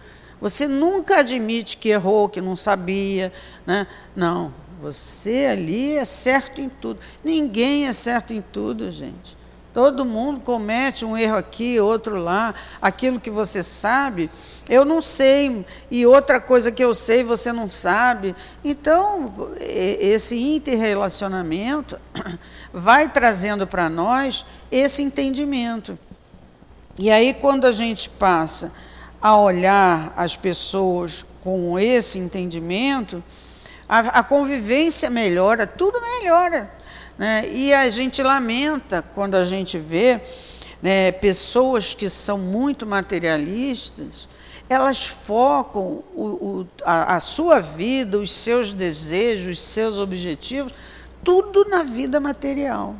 [0.43, 3.31] Você nunca admite que errou, que não sabia.
[3.65, 3.87] Né?
[4.13, 6.99] Não, você ali é certo em tudo.
[7.23, 9.37] Ninguém é certo em tudo, gente.
[9.73, 12.53] Todo mundo comete um erro aqui, outro lá.
[12.81, 14.29] Aquilo que você sabe,
[14.67, 15.65] eu não sei.
[15.89, 18.35] E outra coisa que eu sei, você não sabe.
[18.65, 21.97] Então, esse interrelacionamento
[22.73, 25.97] vai trazendo para nós esse entendimento.
[26.99, 28.73] E aí, quando a gente passa
[29.23, 33.23] a olhar as pessoas com esse entendimento,
[33.87, 36.69] a, a convivência melhora, tudo melhora.
[37.17, 37.49] Né?
[37.49, 40.19] E a gente lamenta quando a gente vê
[40.81, 44.27] né, pessoas que são muito materialistas,
[44.67, 50.73] elas focam o, o, a, a sua vida, os seus desejos, os seus objetivos,
[51.23, 52.93] tudo na vida material.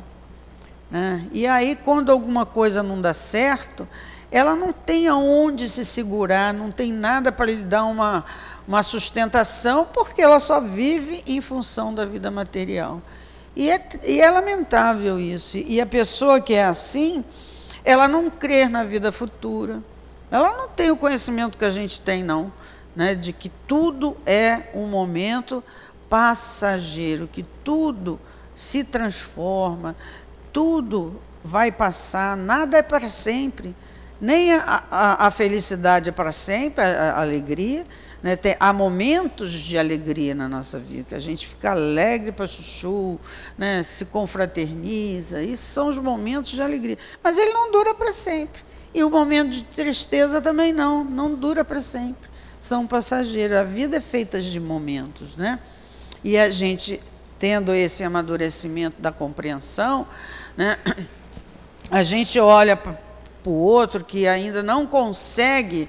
[0.90, 1.26] Né?
[1.32, 3.86] E aí, quando alguma coisa não dá certo,
[4.34, 8.24] ela não tem aonde se segurar, não tem nada para lhe dar uma,
[8.66, 13.00] uma sustentação, porque ela só vive em função da vida material.
[13.54, 15.56] E é, e é lamentável isso.
[15.58, 17.24] E a pessoa que é assim,
[17.84, 19.80] ela não crê na vida futura.
[20.32, 22.52] Ela não tem o conhecimento que a gente tem, não,
[22.96, 25.62] né, de que tudo é um momento
[26.10, 28.18] passageiro, que tudo
[28.52, 29.94] se transforma,
[30.52, 33.76] tudo vai passar, nada é para sempre.
[34.20, 37.84] Nem a, a, a felicidade é para sempre, a, a alegria,
[38.24, 38.36] né?
[38.36, 43.20] Tem, há momentos de alegria na nossa vida, que a gente fica alegre para chuchu,
[43.58, 43.82] né?
[43.82, 45.42] se confraterniza.
[45.42, 46.96] Isso são os momentos de alegria.
[47.22, 48.62] Mas ele não dura para sempre.
[48.94, 52.30] E o momento de tristeza também não, não dura para sempre.
[52.58, 53.58] São passageiros.
[53.58, 55.36] A vida é feita de momentos.
[55.36, 55.58] Né?
[56.24, 57.02] E a gente,
[57.38, 60.08] tendo esse amadurecimento da compreensão,
[60.56, 60.78] né?
[61.90, 62.74] a gente olha
[63.44, 65.86] para o outro que ainda não consegue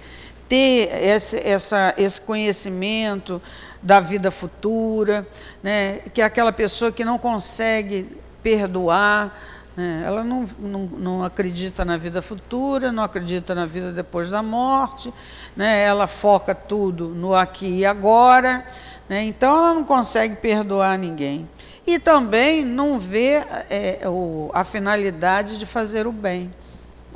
[0.49, 3.41] ter esse, essa, esse conhecimento
[3.81, 5.25] da vida futura,
[5.63, 5.99] né?
[6.13, 8.09] que é aquela pessoa que não consegue
[8.43, 9.33] perdoar,
[9.77, 10.03] né?
[10.05, 15.13] ela não, não, não, acredita na vida futura, não acredita na vida depois da morte,
[15.55, 15.81] né?
[15.83, 18.65] ela foca tudo no aqui e agora,
[19.07, 19.23] né?
[19.23, 21.47] então ela não consegue perdoar ninguém.
[21.87, 26.51] E também não vê é, o, a finalidade de fazer o bem.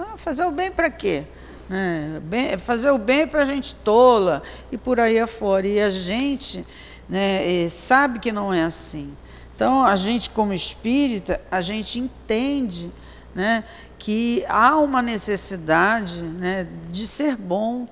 [0.02, 1.26] Ah, fazer o bem para quê?
[1.68, 2.22] Né?
[2.24, 4.42] Bem, fazer o bem para a gente tola
[4.72, 5.68] e por aí afora.
[5.68, 6.66] E a gente
[7.10, 9.14] né, sabe que não é assim.
[9.54, 12.90] Então, a gente, como espírita, a gente entende
[13.36, 13.66] né,
[13.98, 17.86] que há uma necessidade né, de ser bom.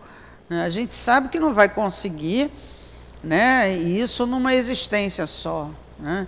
[0.49, 0.64] Né?
[0.64, 2.49] A gente sabe que não vai conseguir,
[3.22, 5.70] né, isso numa existência só.
[5.99, 6.26] Né?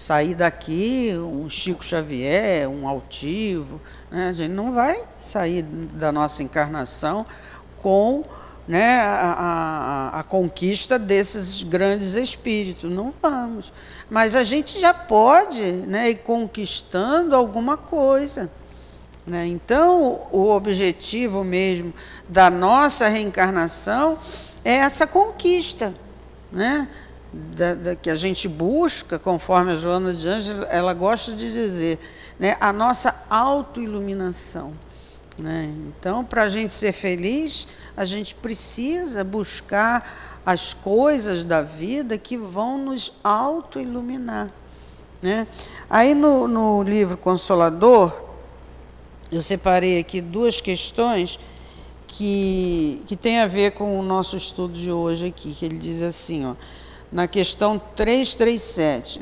[0.00, 3.78] Sair daqui, um Chico Xavier, um altivo,
[4.10, 4.30] né?
[4.30, 7.26] a gente não vai sair da nossa encarnação
[7.82, 8.24] com
[8.66, 12.90] né, a, a, a, conquista desses grandes espíritos.
[12.90, 13.74] Não vamos.
[14.08, 18.50] Mas a gente já pode né, ir conquistando alguma coisa.
[19.26, 19.48] Né?
[19.48, 21.92] Então, o objetivo mesmo
[22.26, 24.18] da nossa reencarnação
[24.64, 25.92] é essa conquista.
[26.50, 26.88] Né?
[27.32, 31.98] Da, da, que a gente busca, conforme a Joana de Ângelo, ela gosta de dizer,
[32.38, 34.72] né, a nossa autoiluminação.
[35.38, 35.72] Né?
[35.88, 42.36] Então, para a gente ser feliz, a gente precisa buscar as coisas da vida que
[42.36, 44.50] vão nos autoiluminar.
[45.22, 45.46] Né?
[45.88, 48.12] Aí no, no livro Consolador,
[49.30, 51.38] eu separei aqui duas questões
[52.06, 56.02] que, que tem a ver com o nosso estudo de hoje aqui, que ele diz
[56.02, 56.54] assim, ó,
[57.12, 59.20] na questão 337,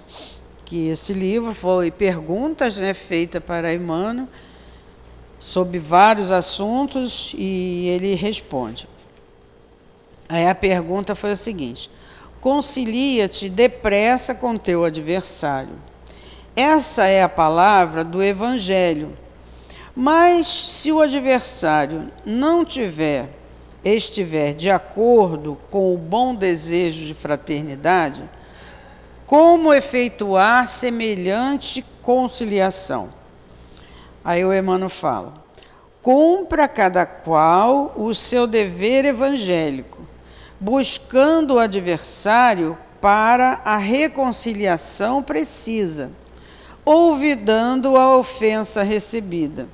[0.64, 4.28] que esse livro foi perguntas né, feitas para Emmanuel,
[5.38, 8.88] sobre vários assuntos e ele responde.
[10.28, 11.90] Aí a pergunta foi a seguinte:
[12.40, 15.72] concilia-te depressa com teu adversário.
[16.54, 19.16] Essa é a palavra do Evangelho.
[19.94, 23.37] Mas se o adversário não tiver,
[23.84, 28.22] estiver de acordo com o bom desejo de fraternidade,
[29.26, 33.10] como efetuar semelhante conciliação?
[34.24, 35.34] Aí o Emmanuel fala:
[36.02, 40.00] cumpra cada qual o seu dever evangélico,
[40.58, 46.10] buscando o adversário para a reconciliação precisa,
[46.84, 49.68] olvidando a ofensa recebida,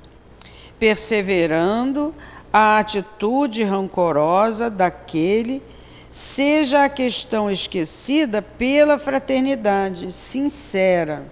[0.78, 2.14] perseverando
[2.56, 5.60] a atitude rancorosa daquele,
[6.08, 11.24] seja a questão esquecida pela fraternidade sincera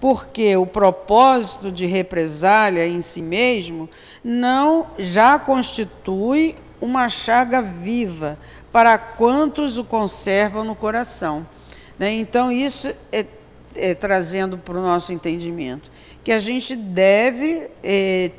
[0.00, 3.88] porque o propósito de represália em si mesmo
[4.22, 8.38] não já constitui uma chaga viva
[8.72, 11.46] para quantos o conservam no coração.
[11.98, 12.12] Né?
[12.12, 13.26] Então, isso é,
[13.74, 15.90] é trazendo para o nosso entendimento
[16.22, 18.30] que a gente deve é,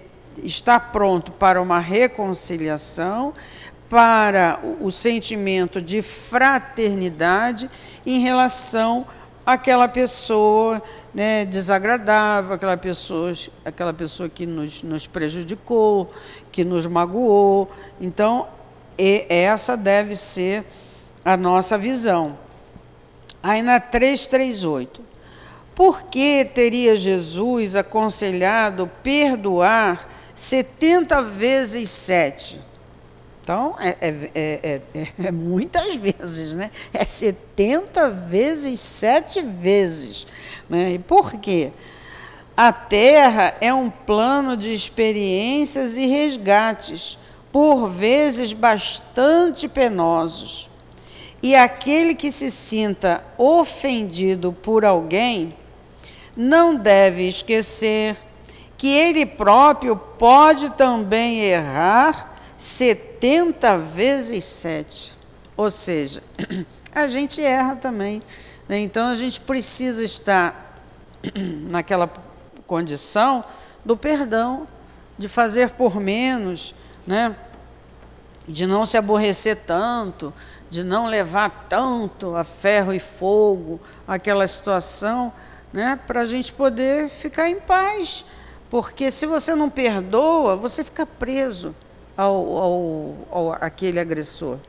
[0.44, 3.34] estar pronto para uma reconciliação,
[3.90, 7.70] para o sentimento de fraternidade
[8.06, 9.06] em relação
[9.46, 10.82] àquela pessoa
[11.14, 13.34] né, desagradável, aquela pessoa,
[13.66, 16.12] aquela pessoa que nos, nos prejudicou,
[16.52, 17.72] que nos magoou.
[18.00, 18.48] Então,
[19.28, 20.64] essa deve ser
[21.24, 22.38] a nossa visão.
[23.42, 25.10] Aí na 338.
[25.74, 32.62] Por que teria Jesus aconselhado perdoar 70 vezes 7?
[33.42, 34.82] Então, é, é, é,
[35.26, 36.72] é, muitas vezes, né?
[36.94, 40.26] É 70 vezes, sete vezes.
[40.70, 40.94] Né?
[40.94, 41.74] E por quê?
[42.56, 47.18] A Terra é um plano de experiências e resgates,
[47.52, 50.70] por vezes bastante penosos.
[51.44, 55.54] E aquele que se sinta ofendido por alguém
[56.38, 58.16] não deve esquecer
[58.80, 65.12] que ele próprio pode também errar 70 vezes 7.
[65.58, 66.24] Ou seja,
[66.96, 68.24] a gente erra também.
[68.70, 68.80] Né?
[68.80, 70.80] Então a gente precisa estar
[71.70, 72.10] naquela
[72.66, 73.44] condição
[73.84, 74.66] do perdão,
[75.18, 76.74] de fazer por menos,
[77.06, 77.36] né?
[78.48, 80.34] de não se aborrecer tanto,
[80.70, 83.78] de não levar tanto a ferro e fogo
[84.08, 85.34] aquela situação,
[85.74, 86.00] né?
[86.08, 88.24] para a gente poder ficar em paz.
[88.70, 91.76] Porque se você não perdoa, você fica preso
[92.15, 94.59] ao, ao, ao aquele agressor.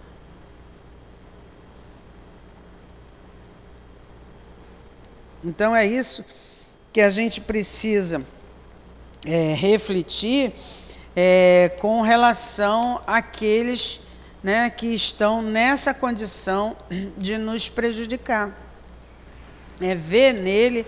[5.44, 6.24] Então é isso
[6.92, 8.22] que a gente precisa
[9.26, 10.52] é, refletir
[11.14, 14.00] é, com relação àqueles
[14.42, 16.76] né, que estão nessa condição
[17.16, 18.56] de nos prejudicar.
[19.80, 20.86] É ver nele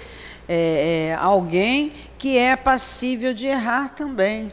[0.53, 4.53] é, é alguém que é passível de errar também.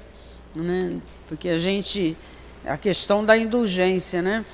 [0.55, 0.97] Né?
[1.27, 2.15] Porque a gente.
[2.65, 4.45] A questão da indulgência, né?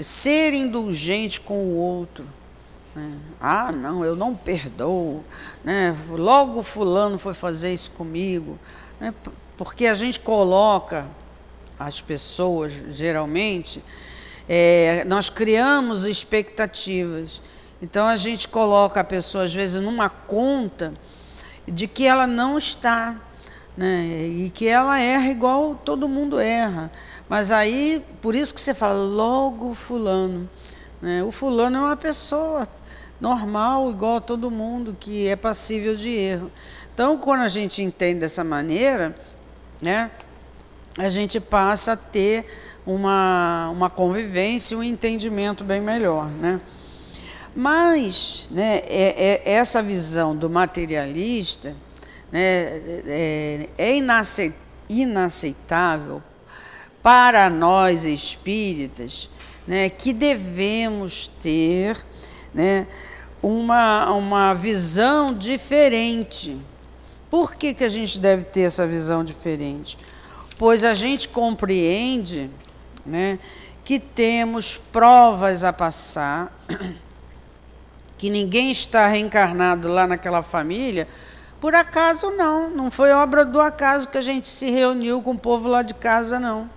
[0.00, 2.24] Ser indulgente com o outro.
[2.94, 3.12] Né?
[3.40, 5.24] Ah, não, eu não perdoo.
[5.64, 5.96] Né?
[6.10, 8.58] Logo fulano foi fazer isso comigo.
[9.00, 9.12] Né?
[9.56, 11.08] Porque a gente coloca
[11.78, 13.82] as pessoas, geralmente,
[14.48, 17.42] é, nós criamos expectativas.
[17.84, 20.94] Então a gente coloca a pessoa, às vezes, numa conta
[21.68, 23.14] de que ela não está.
[23.76, 24.26] né?
[24.26, 26.90] E que ela erra igual todo mundo erra.
[27.28, 30.48] Mas aí, por isso que você fala logo fulano.
[31.02, 31.22] Né?
[31.22, 32.66] O fulano é uma pessoa
[33.20, 36.50] normal, igual a todo mundo, que é passível de erro.
[36.94, 39.14] Então, quando a gente entende dessa maneira,
[39.82, 40.10] né,
[40.96, 42.46] a gente passa a ter
[42.86, 46.28] uma, uma convivência, um entendimento bem melhor.
[46.28, 46.60] Né?
[47.54, 51.76] Mas né, é, é essa visão do materialista
[52.32, 52.40] né,
[53.06, 53.96] é, é
[54.88, 56.22] inaceitável
[57.02, 59.28] para nós espíritas
[59.66, 62.04] né, que devemos ter
[62.52, 62.86] né,
[63.42, 66.56] uma, uma visão diferente.
[67.30, 69.98] Por que, que a gente deve ter essa visão diferente?
[70.58, 72.50] Pois a gente compreende
[73.04, 73.38] né,
[73.84, 76.52] que temos provas a passar,
[78.16, 81.08] que ninguém está reencarnado lá naquela família
[81.64, 85.38] por acaso não, não foi obra do acaso que a gente se reuniu com o
[85.38, 86.68] povo lá de casa, não.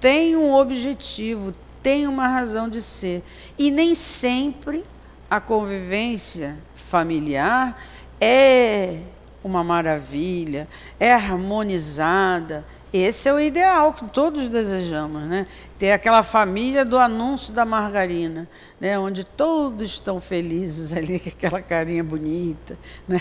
[0.00, 3.24] Tem um objetivo, tem uma razão de ser.
[3.58, 4.84] E nem sempre
[5.28, 7.76] a convivência familiar
[8.20, 9.00] é
[9.42, 10.68] uma maravilha,
[11.00, 12.64] é harmonizada,
[12.96, 15.46] esse é o ideal que todos desejamos, né?
[15.78, 18.48] Ter aquela família do anúncio da margarina,
[18.80, 18.96] né?
[18.98, 22.78] Onde todos estão felizes ali, com aquela carinha bonita,
[23.08, 23.20] né?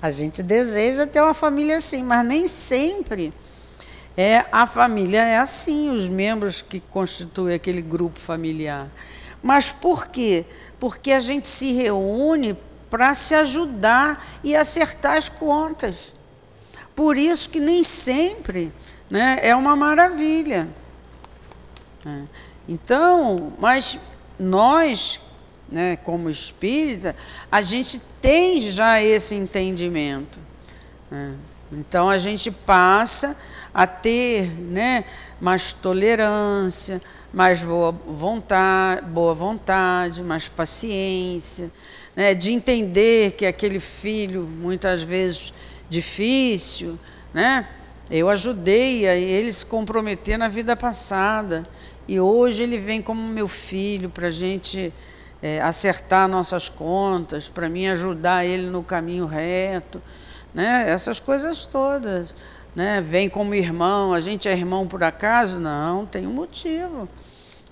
[0.00, 3.32] A gente deseja ter uma família assim, mas nem sempre
[4.16, 8.88] é a família é assim, os membros que constituem aquele grupo familiar.
[9.42, 10.44] Mas por quê?
[10.78, 12.56] Porque a gente se reúne
[12.90, 16.14] para se ajudar e acertar as contas.
[16.94, 18.72] Por isso que nem sempre
[19.10, 20.68] né, é uma maravilha.
[22.06, 22.22] É.
[22.68, 23.98] Então, mas
[24.38, 25.20] nós,
[25.68, 27.16] né, como espírita,
[27.50, 30.38] a gente tem já esse entendimento.
[31.10, 31.34] Né?
[31.72, 33.36] Então a gente passa
[33.72, 35.04] a ter né,
[35.40, 37.00] mais tolerância,
[37.32, 41.70] mais boa vontade, boa vontade, mais paciência,
[42.16, 45.52] né, de entender que aquele filho, muitas vezes
[45.88, 46.98] difícil,
[47.32, 47.66] né,
[48.10, 51.68] eu ajudei a ele se comprometer na vida passada.
[52.06, 54.92] E hoje ele vem como meu filho para a gente
[55.42, 60.00] é, acertar nossas contas, para mim ajudar ele no caminho reto.
[60.54, 60.86] Né?
[60.88, 62.34] Essas coisas todas.
[62.74, 63.02] Né?
[63.02, 65.58] Vem como irmão, a gente é irmão por acaso?
[65.58, 67.08] Não, tem um motivo.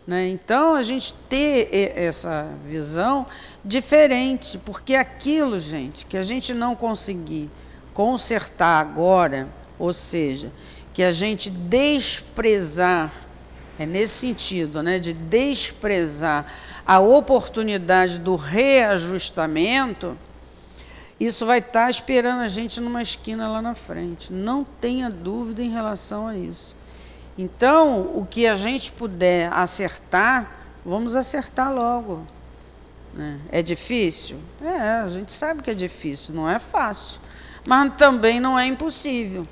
[0.07, 0.28] Né?
[0.28, 3.26] Então, a gente ter essa visão
[3.64, 7.51] diferente, porque aquilo, gente, que a gente não conseguir
[7.93, 10.50] consertar agora, ou seja,
[10.92, 13.12] que a gente desprezar,
[13.78, 16.46] é nesse sentido, né, de desprezar
[16.86, 20.16] a oportunidade do reajustamento,
[21.18, 24.32] isso vai estar esperando a gente numa esquina lá na frente.
[24.32, 26.76] Não tenha dúvida em relação a isso.
[27.38, 30.50] Então, o que a gente puder acertar,
[30.84, 32.26] vamos acertar logo.
[33.14, 33.38] Né?
[33.50, 34.38] É difícil?
[34.62, 37.20] É, a gente sabe que é difícil, não é fácil.
[37.66, 39.46] Mas também não é impossível.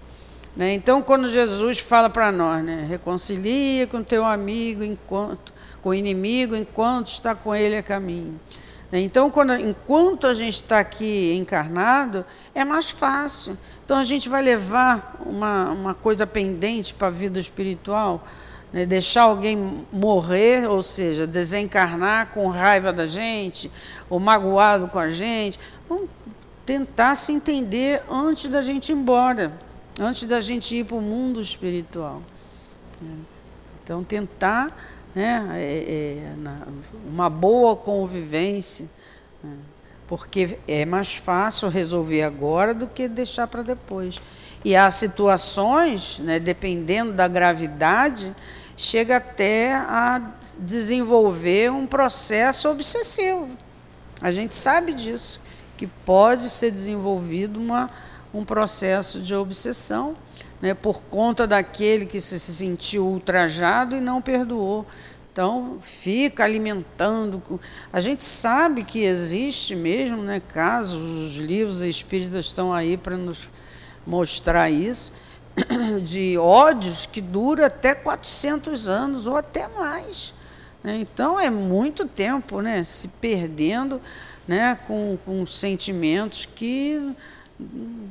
[0.57, 0.72] Né?
[0.72, 2.86] Então, quando Jesus fala para nós, né?
[2.88, 5.52] reconcilia com teu amigo enquanto
[5.84, 8.40] com o inimigo enquanto está com ele a caminho.
[8.90, 9.00] Né?
[9.00, 12.24] Então, quando, enquanto a gente está aqui encarnado,
[12.55, 13.59] é mais fácil.
[13.84, 18.26] Então, a gente vai levar uma, uma coisa pendente para a vida espiritual,
[18.72, 18.86] né?
[18.86, 23.70] deixar alguém morrer, ou seja, desencarnar com raiva da gente,
[24.09, 25.59] ou magoado com a gente.
[25.86, 26.09] Vamos
[26.64, 29.52] tentar se entender antes da gente ir embora
[29.99, 32.22] antes da gente ir para o mundo espiritual.
[33.82, 34.76] Então, tentar
[35.14, 36.34] né, é, é,
[37.07, 38.88] uma boa convivência,
[39.42, 39.57] né,
[40.07, 44.20] porque é mais fácil resolver agora do que deixar para depois.
[44.64, 48.34] E há situações, né, dependendo da gravidade,
[48.76, 50.20] chega até a
[50.59, 53.51] desenvolver um processo obsessivo.
[54.20, 55.40] A gente sabe disso,
[55.76, 57.90] que pode ser desenvolvido uma
[58.35, 60.16] um processo de obsessão,
[60.61, 64.85] né, por conta daquele que se sentiu ultrajado e não perdoou.
[65.32, 67.43] Então, fica alimentando.
[67.93, 73.51] A gente sabe que existe mesmo né, casos, os livros espíritas estão aí para nos
[74.07, 75.12] mostrar isso,
[76.03, 80.35] de ódios que dura até 400 anos ou até mais.
[80.82, 80.99] Né.
[81.01, 84.01] Então, é muito tempo né, se perdendo
[84.47, 87.14] né, com, com sentimentos que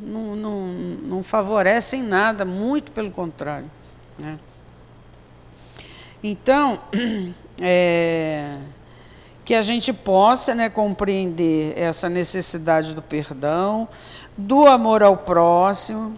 [0.02, 3.70] não, não, não favorecem nada, muito pelo contrário.
[4.18, 4.38] Né?
[6.24, 6.80] Então,
[7.62, 8.58] é,
[9.44, 13.88] que a gente possa né, compreender essa necessidade do perdão,
[14.38, 16.18] do amor ao próximo,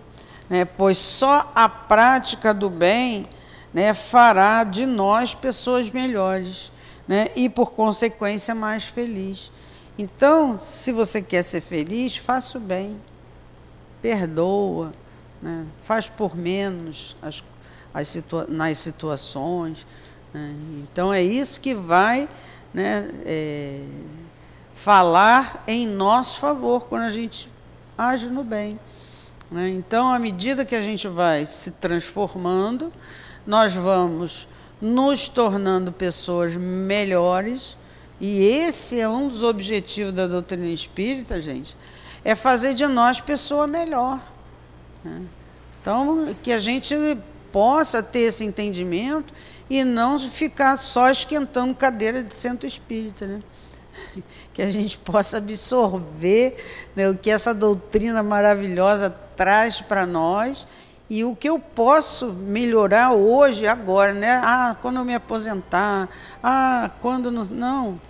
[0.50, 3.26] né, pois só a prática do bem
[3.74, 6.72] né, fará de nós pessoas melhores
[7.08, 9.52] né, e, por consequência, mais felizes.
[9.98, 13.00] Então, se você quer ser feliz, faça o bem,
[14.06, 14.94] perdoa,
[15.42, 17.44] né, faz por menos as,
[17.92, 19.84] as situa nas situações.
[20.32, 22.30] Né, então, é isso que vai
[22.72, 23.82] né, é,
[24.76, 27.50] falar em nosso favor quando a gente
[27.98, 28.80] age no bem.
[29.50, 29.70] Né?
[29.70, 32.94] Então, à medida que a gente vai se transformando,
[33.44, 34.48] nós vamos
[34.80, 37.76] nos tornando pessoas melhores,
[38.22, 41.76] e esse é um dos objetivos da doutrina espírita, gente,
[42.26, 44.20] é fazer de nós pessoa melhor.
[45.04, 45.22] Né?
[45.80, 46.96] Então, que a gente
[47.52, 49.32] possa ter esse entendimento
[49.70, 53.42] e não ficar só esquentando cadeira de centro espírita, né?
[54.52, 56.56] que a gente possa absorver
[56.96, 60.68] né, o que essa doutrina maravilhosa traz para nós
[61.10, 64.42] e o que eu posso melhorar hoje, agora, né?
[64.44, 66.10] Ah, quando eu me aposentar,
[66.44, 67.46] ah, quando não.
[67.46, 68.02] Não,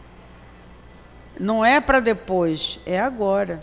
[1.37, 3.61] não é para depois, é agora.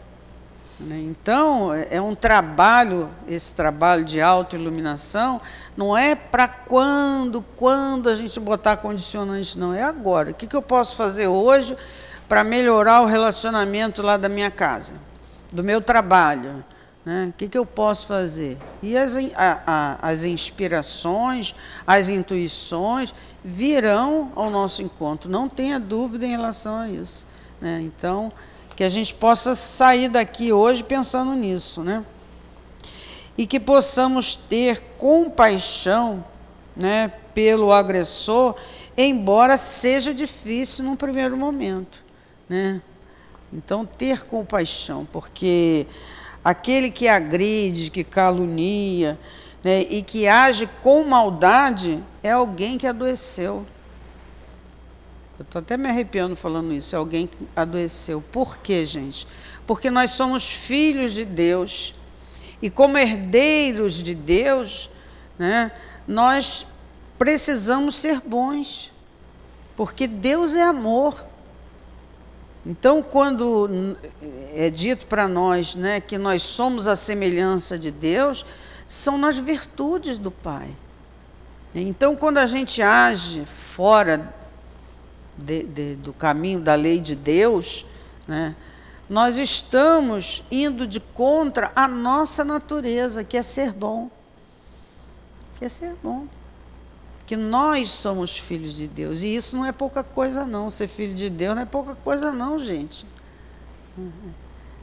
[0.85, 0.99] Né?
[1.01, 5.41] Então, é um trabalho, esse trabalho de autoiluminação,
[5.76, 10.30] não é para quando, quando a gente botar condicionante, não, é agora.
[10.30, 11.76] O que, que eu posso fazer hoje
[12.28, 14.95] para melhorar o relacionamento lá da minha casa,
[15.53, 16.64] do meu trabalho?
[17.05, 17.28] Né?
[17.30, 18.59] O que, que eu posso fazer?
[18.83, 21.55] E as, a, a, as inspirações,
[21.87, 23.14] as intuições
[23.45, 27.26] virão ao nosso encontro, não tenha dúvida em relação a isso.
[27.61, 27.80] Né?
[27.83, 28.33] Então,
[28.74, 32.04] que a gente possa sair daqui hoje pensando nisso, né?
[33.36, 36.24] E que possamos ter compaixão,
[36.76, 38.54] né, pelo agressor,
[38.96, 42.04] embora seja difícil num primeiro momento,
[42.48, 42.80] né?
[43.52, 45.86] Então ter compaixão, porque
[46.44, 49.18] aquele que agride, que calunia,
[49.62, 53.64] né, e que age com maldade é alguém que adoeceu.
[55.43, 56.95] Eu estou até me arrepiando falando isso.
[56.95, 58.22] É alguém que adoeceu.
[58.30, 59.26] Por quê, gente?
[59.66, 61.97] Porque nós somos filhos de Deus.
[62.62, 64.88] E como herdeiros de Deus,
[65.36, 65.72] né,
[66.07, 66.64] nós
[67.18, 68.93] precisamos ser bons.
[69.74, 71.26] Porque Deus é amor.
[72.64, 73.97] Então, quando
[74.55, 78.47] é dito para nós né, que nós somos a semelhança de Deus,
[78.86, 80.70] são nas virtudes do Pai.
[81.74, 84.40] Então, quando a gente age fora
[85.37, 87.87] de, de, do caminho da lei de Deus,
[88.26, 88.55] né,
[89.09, 94.11] nós estamos indo de contra a nossa natureza, que é ser bom.
[95.59, 96.26] Que é ser bom.
[97.26, 99.22] Que nós somos filhos de Deus.
[99.22, 100.70] E isso não é pouca coisa, não.
[100.70, 103.07] Ser filho de Deus não é pouca coisa, não, gente.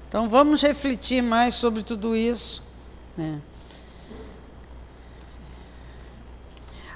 [0.08, 2.62] Então vamos refletir mais sobre tudo isso.
[3.18, 3.42] Né?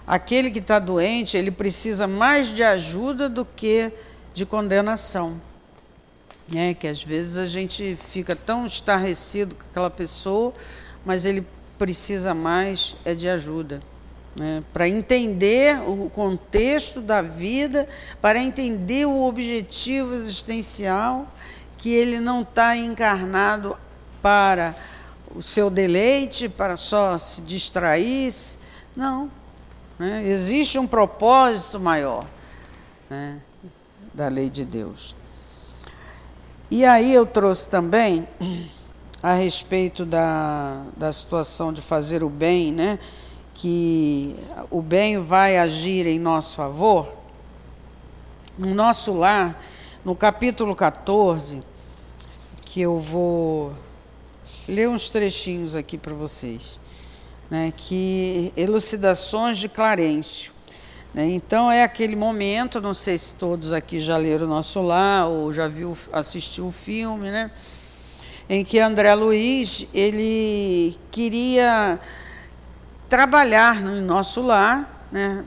[0.05, 3.91] Aquele que está doente, ele precisa mais de ajuda do que
[4.33, 5.41] de condenação.
[6.53, 10.53] É, que às vezes a gente fica tão estarrecido com aquela pessoa,
[11.05, 11.45] mas ele
[11.79, 13.81] precisa mais é de ajuda.
[14.35, 17.87] Né, para entender o contexto da vida,
[18.19, 21.27] para entender o objetivo existencial,
[21.77, 23.77] que ele não está encarnado
[24.21, 24.75] para
[25.35, 28.33] o seu deleite, para só se distrair.
[28.95, 29.29] Não,
[30.03, 30.27] né?
[30.27, 32.27] Existe um propósito maior
[33.09, 33.39] né,
[34.13, 35.15] da lei de Deus.
[36.69, 38.27] E aí eu trouxe também
[39.23, 42.99] a respeito da, da situação de fazer o bem, né?
[43.53, 44.35] que
[44.69, 47.15] o bem vai agir em nosso favor.
[48.57, 49.57] No nosso lar,
[50.03, 51.63] no capítulo 14,
[52.65, 53.71] que eu vou
[54.67, 56.79] ler uns trechinhos aqui para vocês
[57.49, 60.51] né, que elucidações de Clarencio.
[61.13, 61.27] Né?
[61.29, 65.53] Então é aquele momento, não sei se todos aqui já leram o Nosso Lar ou
[65.53, 67.51] já viu, assistiu o filme, né,
[68.49, 71.99] em que André Luiz ele queria
[73.07, 75.43] trabalhar no Nosso Lar, né,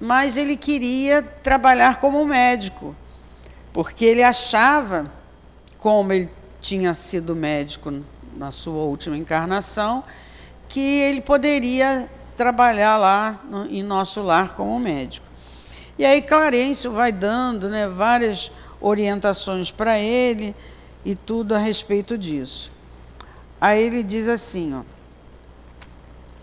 [0.00, 2.94] mas ele queria trabalhar como médico,
[3.72, 5.10] porque ele achava,
[5.78, 6.28] como ele
[6.60, 8.02] tinha sido médico
[8.36, 10.02] na sua última encarnação,
[10.74, 15.24] que ele poderia trabalhar lá no, em nosso lar como médico.
[15.96, 18.50] E aí Clarencio vai dando né, várias
[18.80, 20.52] orientações para ele
[21.04, 22.72] e tudo a respeito disso.
[23.60, 24.82] Aí ele diz assim, ó,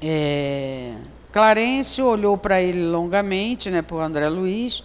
[0.02, 0.96] é,
[1.34, 4.82] Clarencio olhou para ele longamente, né, o André Luiz,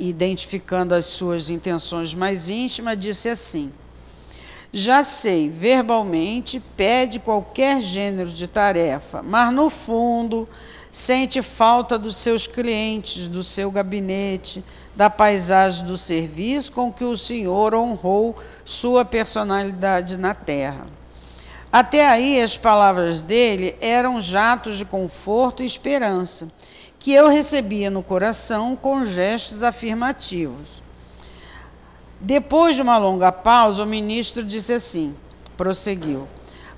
[0.00, 3.72] identificando as suas intenções mais íntimas, disse assim:
[4.74, 10.48] Já sei, verbalmente, pede qualquer gênero de tarefa, mas no fundo
[10.90, 14.64] sente falta dos seus clientes, do seu gabinete,
[14.96, 20.86] da paisagem do serviço com que o Senhor honrou sua personalidade na terra.
[21.70, 26.50] Até aí, as palavras dele eram jatos de conforto e esperança,
[26.98, 30.81] que eu recebia no coração com gestos afirmativos.
[32.24, 35.12] Depois de uma longa pausa, o ministro disse assim:
[35.56, 36.28] prosseguiu.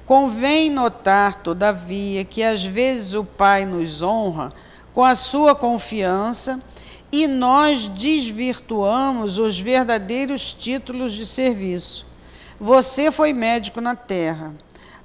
[0.06, 4.54] Convém notar, todavia, que às vezes o Pai nos honra
[4.94, 6.62] com a sua confiança
[7.12, 12.06] e nós desvirtuamos os verdadeiros títulos de serviço.
[12.58, 14.54] Você foi médico na terra,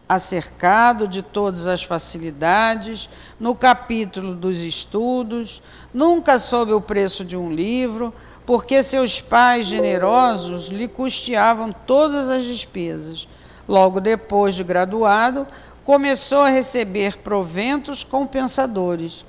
[0.08, 5.62] acercado de todas as facilidades, no capítulo dos estudos,
[5.94, 8.14] nunca soube o preço de um livro,
[8.50, 13.28] porque seus pais generosos lhe custeavam todas as despesas.
[13.68, 15.46] Logo depois de graduado,
[15.84, 19.24] começou a receber proventos compensadores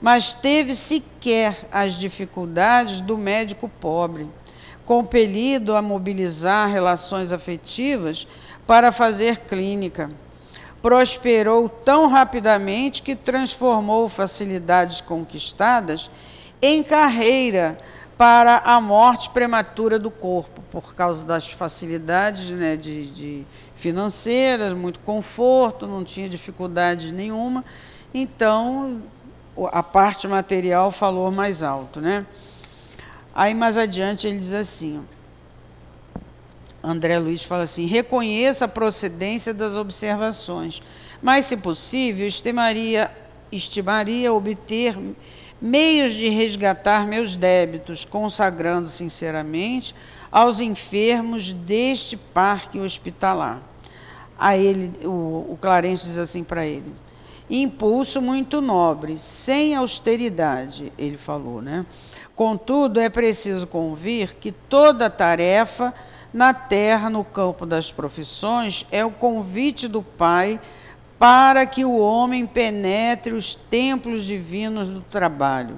[0.00, 4.28] mas teve sequer as dificuldades do médico pobre,
[4.84, 8.28] compelido a mobilizar relações afetivas
[8.64, 10.08] para fazer clínica.
[10.80, 16.08] Prosperou tão rapidamente que transformou facilidades conquistadas
[16.60, 17.78] em carreira
[18.16, 25.00] para a morte prematura do corpo, por causa das facilidades né, de, de financeiras, muito
[25.00, 27.64] conforto, não tinha dificuldade nenhuma.
[28.14, 29.02] Então,
[29.72, 32.26] a parte material falou mais alto, né?
[33.34, 35.02] Aí mais adiante ele diz assim,
[36.82, 40.82] André Luiz fala assim: reconheça a procedência das observações,
[41.22, 43.10] mas, se possível, estimaria,
[43.52, 44.98] estimaria obter
[45.62, 49.94] meios de resgatar meus débitos, consagrando sinceramente
[50.30, 53.62] aos enfermos deste parque hospitalar.
[54.36, 56.92] Aí ele, o, o Clarence diz assim para ele:
[57.48, 61.86] impulso muito nobre, sem austeridade, ele falou, né?
[62.34, 65.94] Contudo, é preciso convir que toda tarefa
[66.32, 70.58] na terra, no campo das profissões, é o convite do Pai
[71.22, 75.76] para que o homem penetre os templos divinos do trabalho.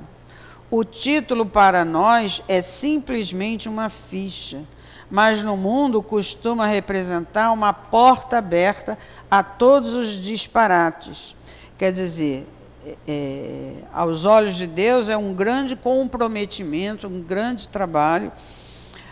[0.71, 4.63] O título para nós é simplesmente uma ficha,
[5.11, 8.97] mas no mundo costuma representar uma porta aberta
[9.31, 11.37] a todos os disparates
[11.77, 12.47] Quer dizer,
[12.87, 18.33] é, é, aos olhos de Deus é um grande comprometimento, um grande trabalho,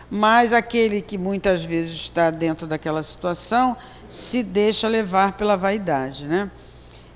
[0.09, 3.75] mas aquele que muitas vezes está dentro daquela situação
[4.07, 6.27] se deixa levar pela vaidade.
[6.27, 6.49] Né?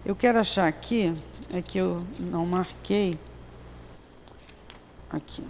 [0.05, 1.13] Eu quero achar aqui,
[1.53, 3.17] é que eu não marquei.
[5.09, 5.43] Aqui.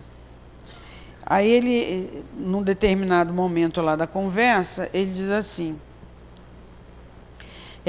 [1.25, 5.77] Aí ele, num determinado momento lá da conversa, ele diz assim: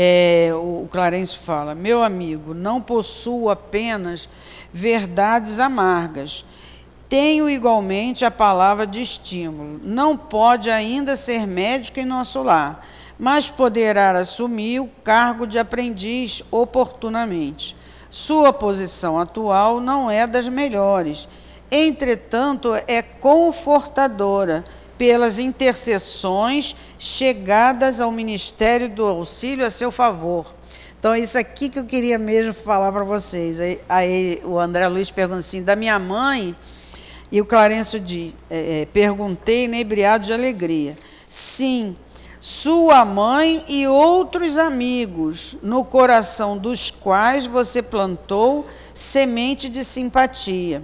[0.01, 4.29] é, o Clarence fala: Meu amigo, não possuo apenas
[4.73, 6.45] verdades amargas.
[7.09, 9.81] Tenho igualmente a palavra de estímulo.
[9.83, 12.87] Não pode ainda ser médico em nosso lar,
[13.19, 17.75] mas poderá assumir o cargo de aprendiz oportunamente.
[18.11, 21.29] Sua posição atual não é das melhores,
[21.71, 24.65] entretanto, é confortadora
[24.97, 30.55] pelas intercessões chegadas ao Ministério do Auxílio a seu favor.
[30.99, 33.61] Então, é isso aqui que eu queria mesmo falar para vocês.
[33.61, 36.57] Aí, aí, o André Luiz pergunta assim: da minha mãe,
[37.31, 40.97] e o Clarencio diz: é, é, perguntei inebriado de alegria.
[41.29, 41.97] Sim,
[42.41, 50.83] sua mãe e outros amigos, no coração dos quais você plantou semente de simpatia.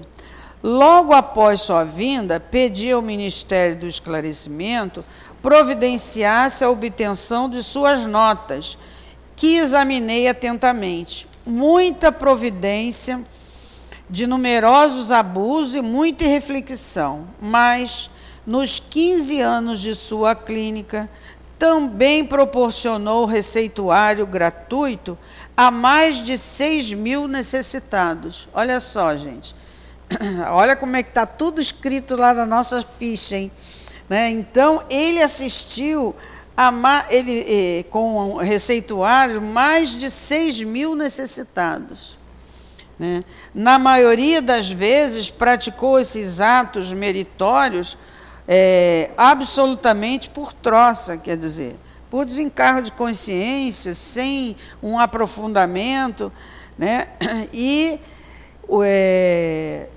[0.63, 5.05] Logo após sua vinda, pedi ao Ministério do Esclarecimento
[5.45, 8.79] providenciasse a obtenção de suas notas,
[9.37, 11.27] que examinei atentamente.
[11.45, 13.21] Muita providência
[14.09, 18.11] de numerosos abusos e muita reflexão, mas
[18.47, 21.09] nos 15 anos de sua clínica,
[21.59, 25.17] também proporcionou receituário gratuito
[25.57, 28.49] a mais de 6 mil necessitados.
[28.53, 29.55] Olha só, gente.
[30.51, 33.51] Olha como é que está tudo escrito lá na nossa ficha, hein?
[34.09, 34.31] Né?
[34.31, 36.15] Então, ele assistiu
[36.57, 42.19] a, ele, eh, com receituários mais de 6 mil necessitados.
[42.99, 43.25] Né?
[43.55, 47.99] Na maioria das vezes, praticou esses atos meritórios
[48.47, 51.77] é, absolutamente por troça, quer dizer,
[52.11, 56.33] por desencargo de consciência, sem um aprofundamento,
[56.79, 57.09] né?
[57.53, 57.99] e
[58.85, 59.89] é,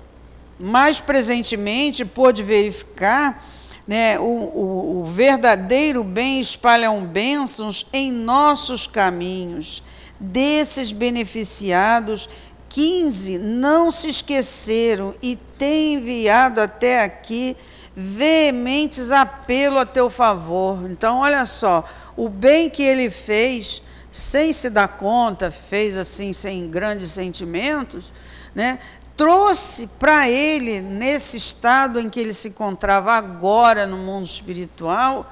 [0.58, 3.42] mais presentemente pôde verificar
[3.86, 9.82] né, o, o, o verdadeiro bem espalham bênçãos em nossos caminhos.
[10.20, 12.28] Desses beneficiados,
[12.68, 17.56] 15 não se esqueceram e têm enviado até aqui
[17.94, 20.88] veementes apelo a teu favor.
[20.90, 21.84] Então, olha só,
[22.16, 28.12] o bem que ele fez, sem se dar conta, fez assim, sem grandes sentimentos,
[28.54, 28.78] né?
[29.18, 35.28] trouxe para ele, nesse estado em que ele se encontrava agora no mundo espiritual,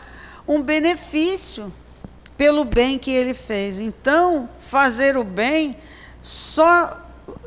[0.46, 1.72] um benefício
[2.36, 3.78] pelo bem que ele fez.
[3.78, 5.76] Então, fazer o bem
[6.20, 7.00] só,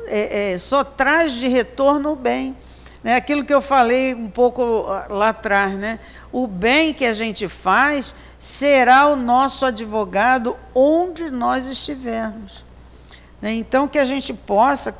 [0.06, 2.56] é, é, só traz de retorno o bem.
[3.02, 3.14] Né?
[3.14, 5.98] Aquilo que eu falei um pouco lá atrás, né?
[6.32, 12.64] o bem que a gente faz será o nosso advogado onde nós estivermos.
[13.40, 13.54] Né?
[13.54, 14.96] Então, que a gente possa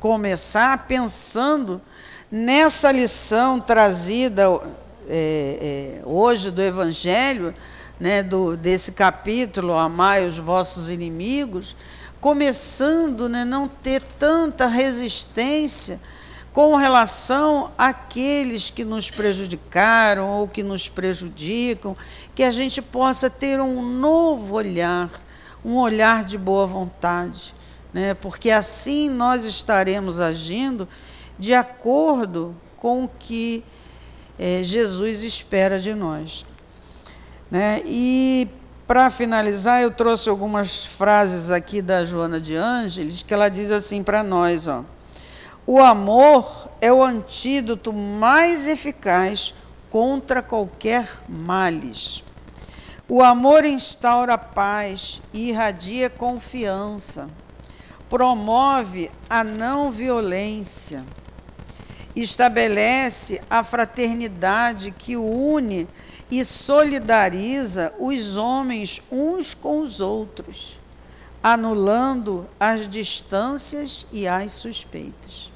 [0.00, 1.80] começar pensando
[2.30, 4.44] nessa lição trazida
[5.08, 7.54] é, é, hoje do Evangelho,
[7.98, 11.76] né, do, desse capítulo, Amai os vossos inimigos,
[12.20, 16.00] começando a né, não ter tanta resistência
[16.52, 21.96] com relação àqueles que nos prejudicaram ou que nos prejudicam,
[22.34, 25.10] que a gente possa ter um novo olhar,
[25.64, 27.54] um olhar de boa vontade
[27.96, 28.12] né?
[28.12, 30.86] porque assim nós estaremos agindo
[31.38, 33.64] de acordo com o que
[34.38, 36.44] é, Jesus espera de nós.
[37.50, 37.80] Né?
[37.86, 38.48] E
[38.86, 44.02] para finalizar, eu trouxe algumas frases aqui da Joana de Ângeles, que ela diz assim
[44.02, 44.84] para nós: ó,
[45.66, 49.52] o amor é o antídoto mais eficaz
[49.90, 52.22] contra qualquer males.
[53.08, 57.28] O amor instaura paz e irradia confiança.
[58.08, 61.04] Promove a não violência,
[62.14, 65.88] estabelece a fraternidade que une
[66.30, 70.78] e solidariza os homens uns com os outros,
[71.42, 75.52] anulando as distâncias e as suspeitas.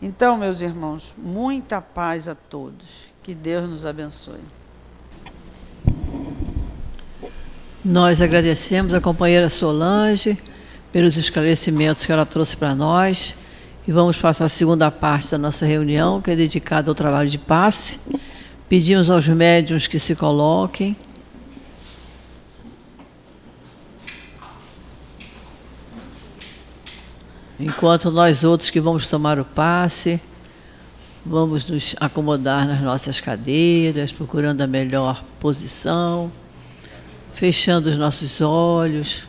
[0.00, 3.06] Então, meus irmãos, muita paz a todos.
[3.22, 4.40] Que Deus nos abençoe.
[7.84, 10.38] Nós agradecemos a companheira Solange
[10.92, 13.34] pelos esclarecimentos que ela trouxe para nós.
[13.88, 17.38] E vamos passar a segunda parte da nossa reunião, que é dedicada ao trabalho de
[17.38, 17.98] passe.
[18.68, 20.96] Pedimos aos médiums que se coloquem.
[27.58, 30.20] Enquanto nós outros que vamos tomar o passe,
[31.24, 36.30] vamos nos acomodar nas nossas cadeiras, procurando a melhor posição,
[37.32, 39.26] fechando os nossos olhos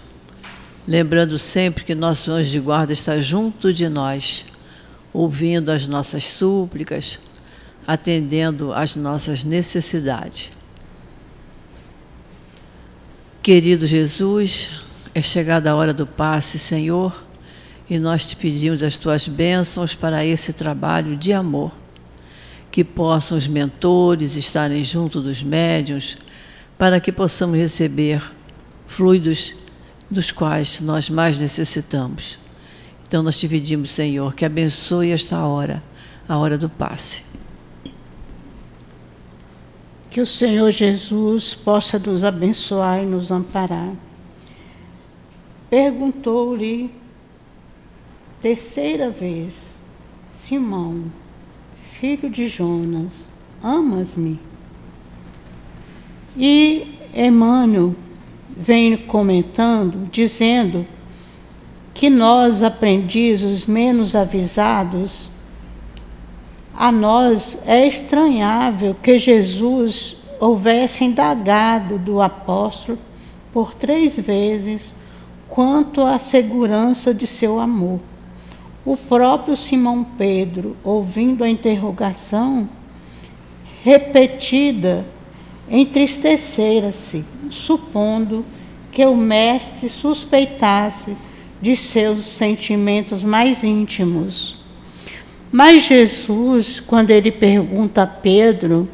[0.87, 4.45] lembrando sempre que nosso anjo de guarda está junto de nós,
[5.11, 7.19] ouvindo as nossas súplicas,
[7.87, 10.51] atendendo às nossas necessidades.
[13.41, 14.81] Querido Jesus,
[15.15, 17.23] é chegada a hora do passe, Senhor,
[17.89, 21.71] e nós te pedimos as tuas bênçãos para esse trabalho de amor.
[22.69, 26.17] Que possam os mentores estarem junto dos médiuns,
[26.77, 28.21] para que possamos receber
[28.85, 29.55] fluidos
[30.11, 32.37] dos quais nós mais necessitamos.
[33.07, 35.81] Então nós te pedimos, Senhor, que abençoe esta hora,
[36.27, 37.26] a hora do passe.
[40.17, 43.93] Que o Senhor Jesus possa nos abençoar e nos amparar.
[45.69, 46.89] Perguntou-lhe
[48.41, 49.79] terceira vez:
[50.31, 51.03] Simão,
[51.91, 53.29] filho de Jonas,
[53.61, 54.39] amas-me?
[56.35, 57.95] E Emmanuel
[58.49, 60.83] vem comentando, dizendo
[61.93, 65.29] que nós, aprendizes menos avisados,
[66.77, 72.99] a nós é estranhável que Jesus houvesse indagado do apóstolo
[73.51, 74.93] por três vezes
[75.49, 77.99] quanto à segurança de seu amor.
[78.85, 82.69] O próprio Simão Pedro, ouvindo a interrogação
[83.83, 85.03] repetida,
[85.67, 88.45] entristecera-se, supondo
[88.91, 91.17] que o mestre suspeitasse
[91.59, 94.56] de seus sentimentos mais íntimos.
[95.51, 98.87] Mas Jesus, quando ele pergunta a Pedro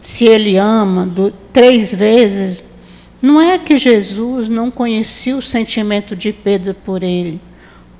[0.00, 2.64] se ele ama do, três vezes,
[3.20, 7.40] não é que Jesus não conhecia o sentimento de Pedro por ele,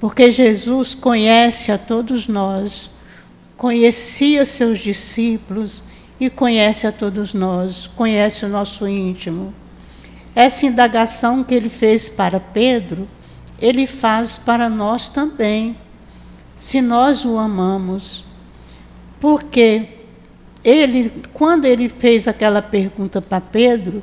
[0.01, 2.91] porque Jesus conhece a todos nós,
[3.57, 5.83] conhecia seus discípulos
[6.19, 9.55] e conhece a todos nós, conhece o nosso íntimo.
[10.35, 13.07] Essa indagação que ele fez para Pedro,
[13.61, 15.77] ele faz para nós também,
[16.61, 18.23] se nós o amamos.
[19.19, 19.89] Porque
[20.63, 24.03] ele, quando ele fez aquela pergunta para Pedro,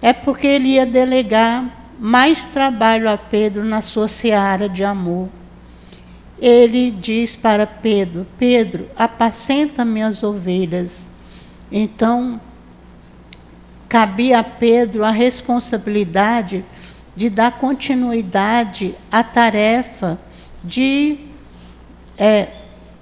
[0.00, 1.64] é porque ele ia delegar
[2.00, 5.28] mais trabalho a Pedro na sua seara de amor.
[6.40, 11.08] Ele diz para Pedro: Pedro, apacenta minhas ovelhas.
[11.70, 12.40] Então,
[13.88, 16.64] cabia a Pedro a responsabilidade
[17.14, 20.18] de dar continuidade à tarefa
[20.64, 21.30] de
[22.18, 22.48] é,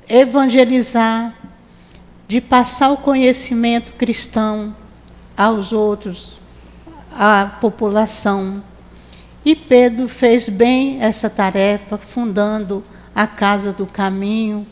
[0.09, 1.35] evangelizar,
[2.27, 4.75] de passar o conhecimento cristão
[5.37, 6.39] aos outros,
[7.13, 8.63] à população.
[9.45, 12.85] E Pedro fez bem essa tarefa, fundando
[13.15, 14.67] a Casa do Caminho,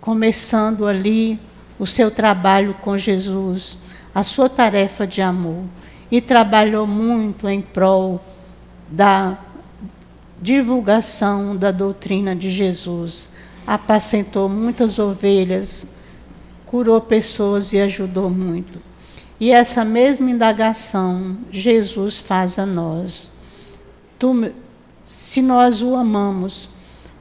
[0.00, 1.38] começando ali
[1.78, 3.76] o seu trabalho com Jesus,
[4.14, 5.64] a sua tarefa de amor.
[6.10, 8.22] E trabalhou muito em prol
[8.88, 9.36] da
[10.40, 13.28] divulgação da doutrina de Jesus.
[13.66, 15.86] Apacentou muitas ovelhas,
[16.66, 18.80] curou pessoas e ajudou muito.
[19.40, 23.30] E essa mesma indagação Jesus faz a nós.
[24.18, 24.52] Tu,
[25.04, 26.68] se nós o amamos,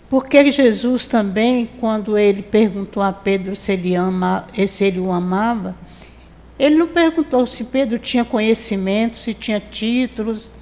[0.09, 5.75] porque Jesus também, quando ele perguntou a Pedro se ele, ama, se ele o amava,
[6.59, 10.53] ele não perguntou se Pedro tinha conhecimento, se tinha títulos,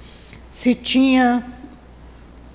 [0.50, 1.44] se tinha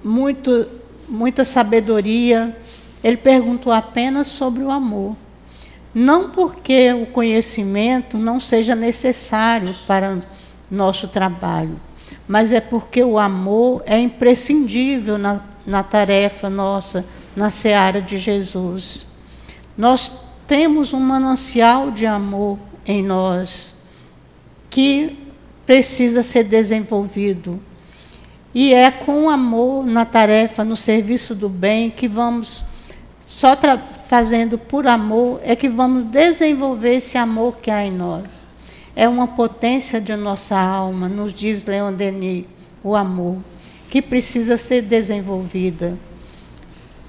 [0.04, 0.68] muito,
[1.08, 2.58] muita sabedoria.
[3.04, 5.16] Ele perguntou apenas sobre o amor.
[5.94, 10.20] Não porque o conhecimento não seja necessário para
[10.70, 11.80] nosso trabalho,
[12.28, 19.06] mas é porque o amor é imprescindível na, na tarefa nossa, na seara de Jesus.
[19.78, 20.12] Nós
[20.48, 23.76] temos um manancial de amor em nós
[24.70, 25.18] que
[25.66, 27.60] precisa ser desenvolvido.
[28.54, 32.64] E é com amor na tarefa, no serviço do bem, que vamos
[33.38, 33.52] só
[34.10, 38.24] fazendo por amor é que vamos desenvolver esse amor que há em nós.
[38.96, 42.46] É uma potência de nossa alma, nos diz Leon Denis,
[42.84, 43.38] o amor,
[43.92, 45.96] que precisa ser desenvolvida.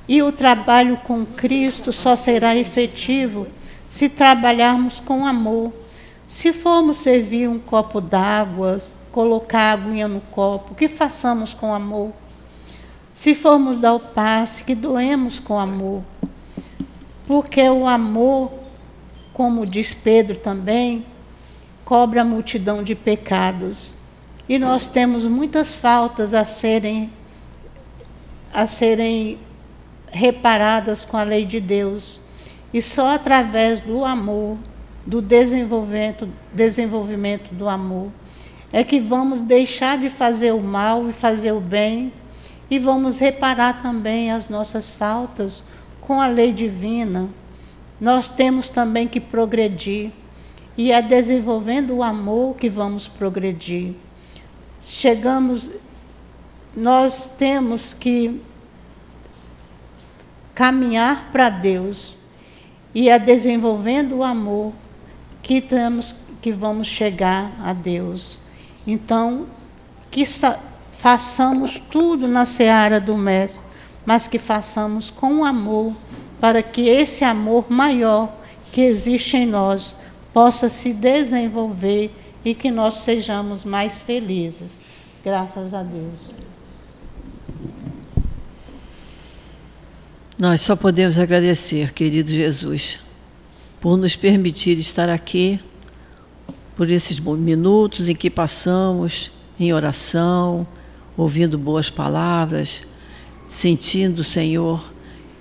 [0.06, 3.46] E o trabalho com Cristo só será efetivo
[3.88, 5.72] se trabalharmos com amor.
[6.26, 8.76] Se formos servir um copo d'água,
[9.10, 12.12] colocar a aguinha no copo, que façamos com amor.
[13.12, 16.02] Se formos dar o passe, que doemos com amor.
[17.26, 18.52] Porque o amor,
[19.32, 21.04] como diz Pedro também,
[21.84, 23.96] cobra a multidão de pecados.
[24.48, 27.12] E nós temos muitas faltas a serem
[28.52, 29.38] a serem
[30.10, 32.20] reparadas com a lei de Deus.
[32.72, 34.56] E só através do amor,
[35.06, 38.10] do desenvolvimento, desenvolvimento do amor,
[38.72, 42.12] é que vamos deixar de fazer o mal e fazer o bem
[42.70, 45.62] e vamos reparar também as nossas faltas
[46.00, 47.28] com a lei divina.
[48.00, 50.12] Nós temos também que progredir.
[50.76, 53.94] E é desenvolvendo o amor que vamos progredir.
[54.80, 55.72] Chegamos,
[56.76, 58.40] nós temos que
[60.54, 62.14] caminhar para Deus.
[62.94, 64.72] E é desenvolvendo o amor
[65.42, 68.38] que temos que vamos chegar a Deus.
[68.86, 69.46] Então,
[70.10, 70.24] que
[70.98, 73.62] façamos tudo na seara do Mestre,
[74.04, 75.94] mas que façamos com amor,
[76.40, 78.34] para que esse amor maior
[78.72, 79.94] que existe em nós
[80.32, 82.10] possa se desenvolver
[82.44, 84.72] e que nós sejamos mais felizes.
[85.24, 86.34] Graças a Deus.
[90.36, 92.98] Nós só podemos agradecer, querido Jesus,
[93.80, 95.60] por nos permitir estar aqui,
[96.76, 100.66] por esses minutos em que passamos em oração,
[101.18, 102.84] ouvindo boas palavras,
[103.44, 104.80] sentindo, Senhor,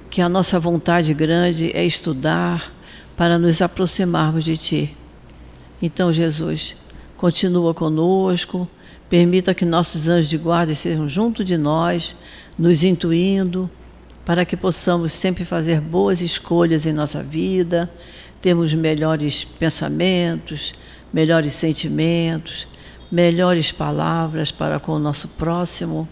[0.10, 2.74] que a nossa vontade grande é estudar
[3.16, 4.98] para nos aproximarmos de Ti.
[5.80, 6.76] Então, Jesus,
[7.16, 8.68] continua conosco,
[9.08, 12.16] permita que nossos anjos de guarda estejam junto de nós,
[12.58, 13.70] nos intuindo,
[14.26, 17.88] para que possamos sempre fazer boas escolhas em nossa vida,
[18.42, 20.74] termos melhores pensamentos,
[21.14, 22.68] melhores sentimentos,
[23.12, 26.08] melhores palavras para com o nosso próximo,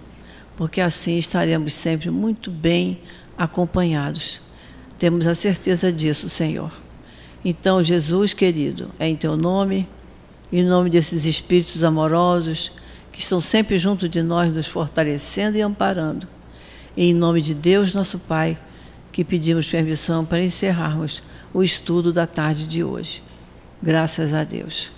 [0.55, 2.99] porque assim estaremos sempre muito bem
[3.37, 4.41] acompanhados.
[4.97, 6.71] Temos a certeza disso, Senhor.
[7.43, 9.87] Então, Jesus querido, é em teu nome,
[10.51, 12.71] em nome desses espíritos amorosos
[13.11, 16.27] que estão sempre junto de nós, nos fortalecendo e amparando.
[16.97, 18.57] E em nome de Deus, nosso Pai,
[19.11, 21.21] que pedimos permissão para encerrarmos
[21.53, 23.21] o estudo da tarde de hoje.
[23.81, 24.94] Graças a Deus.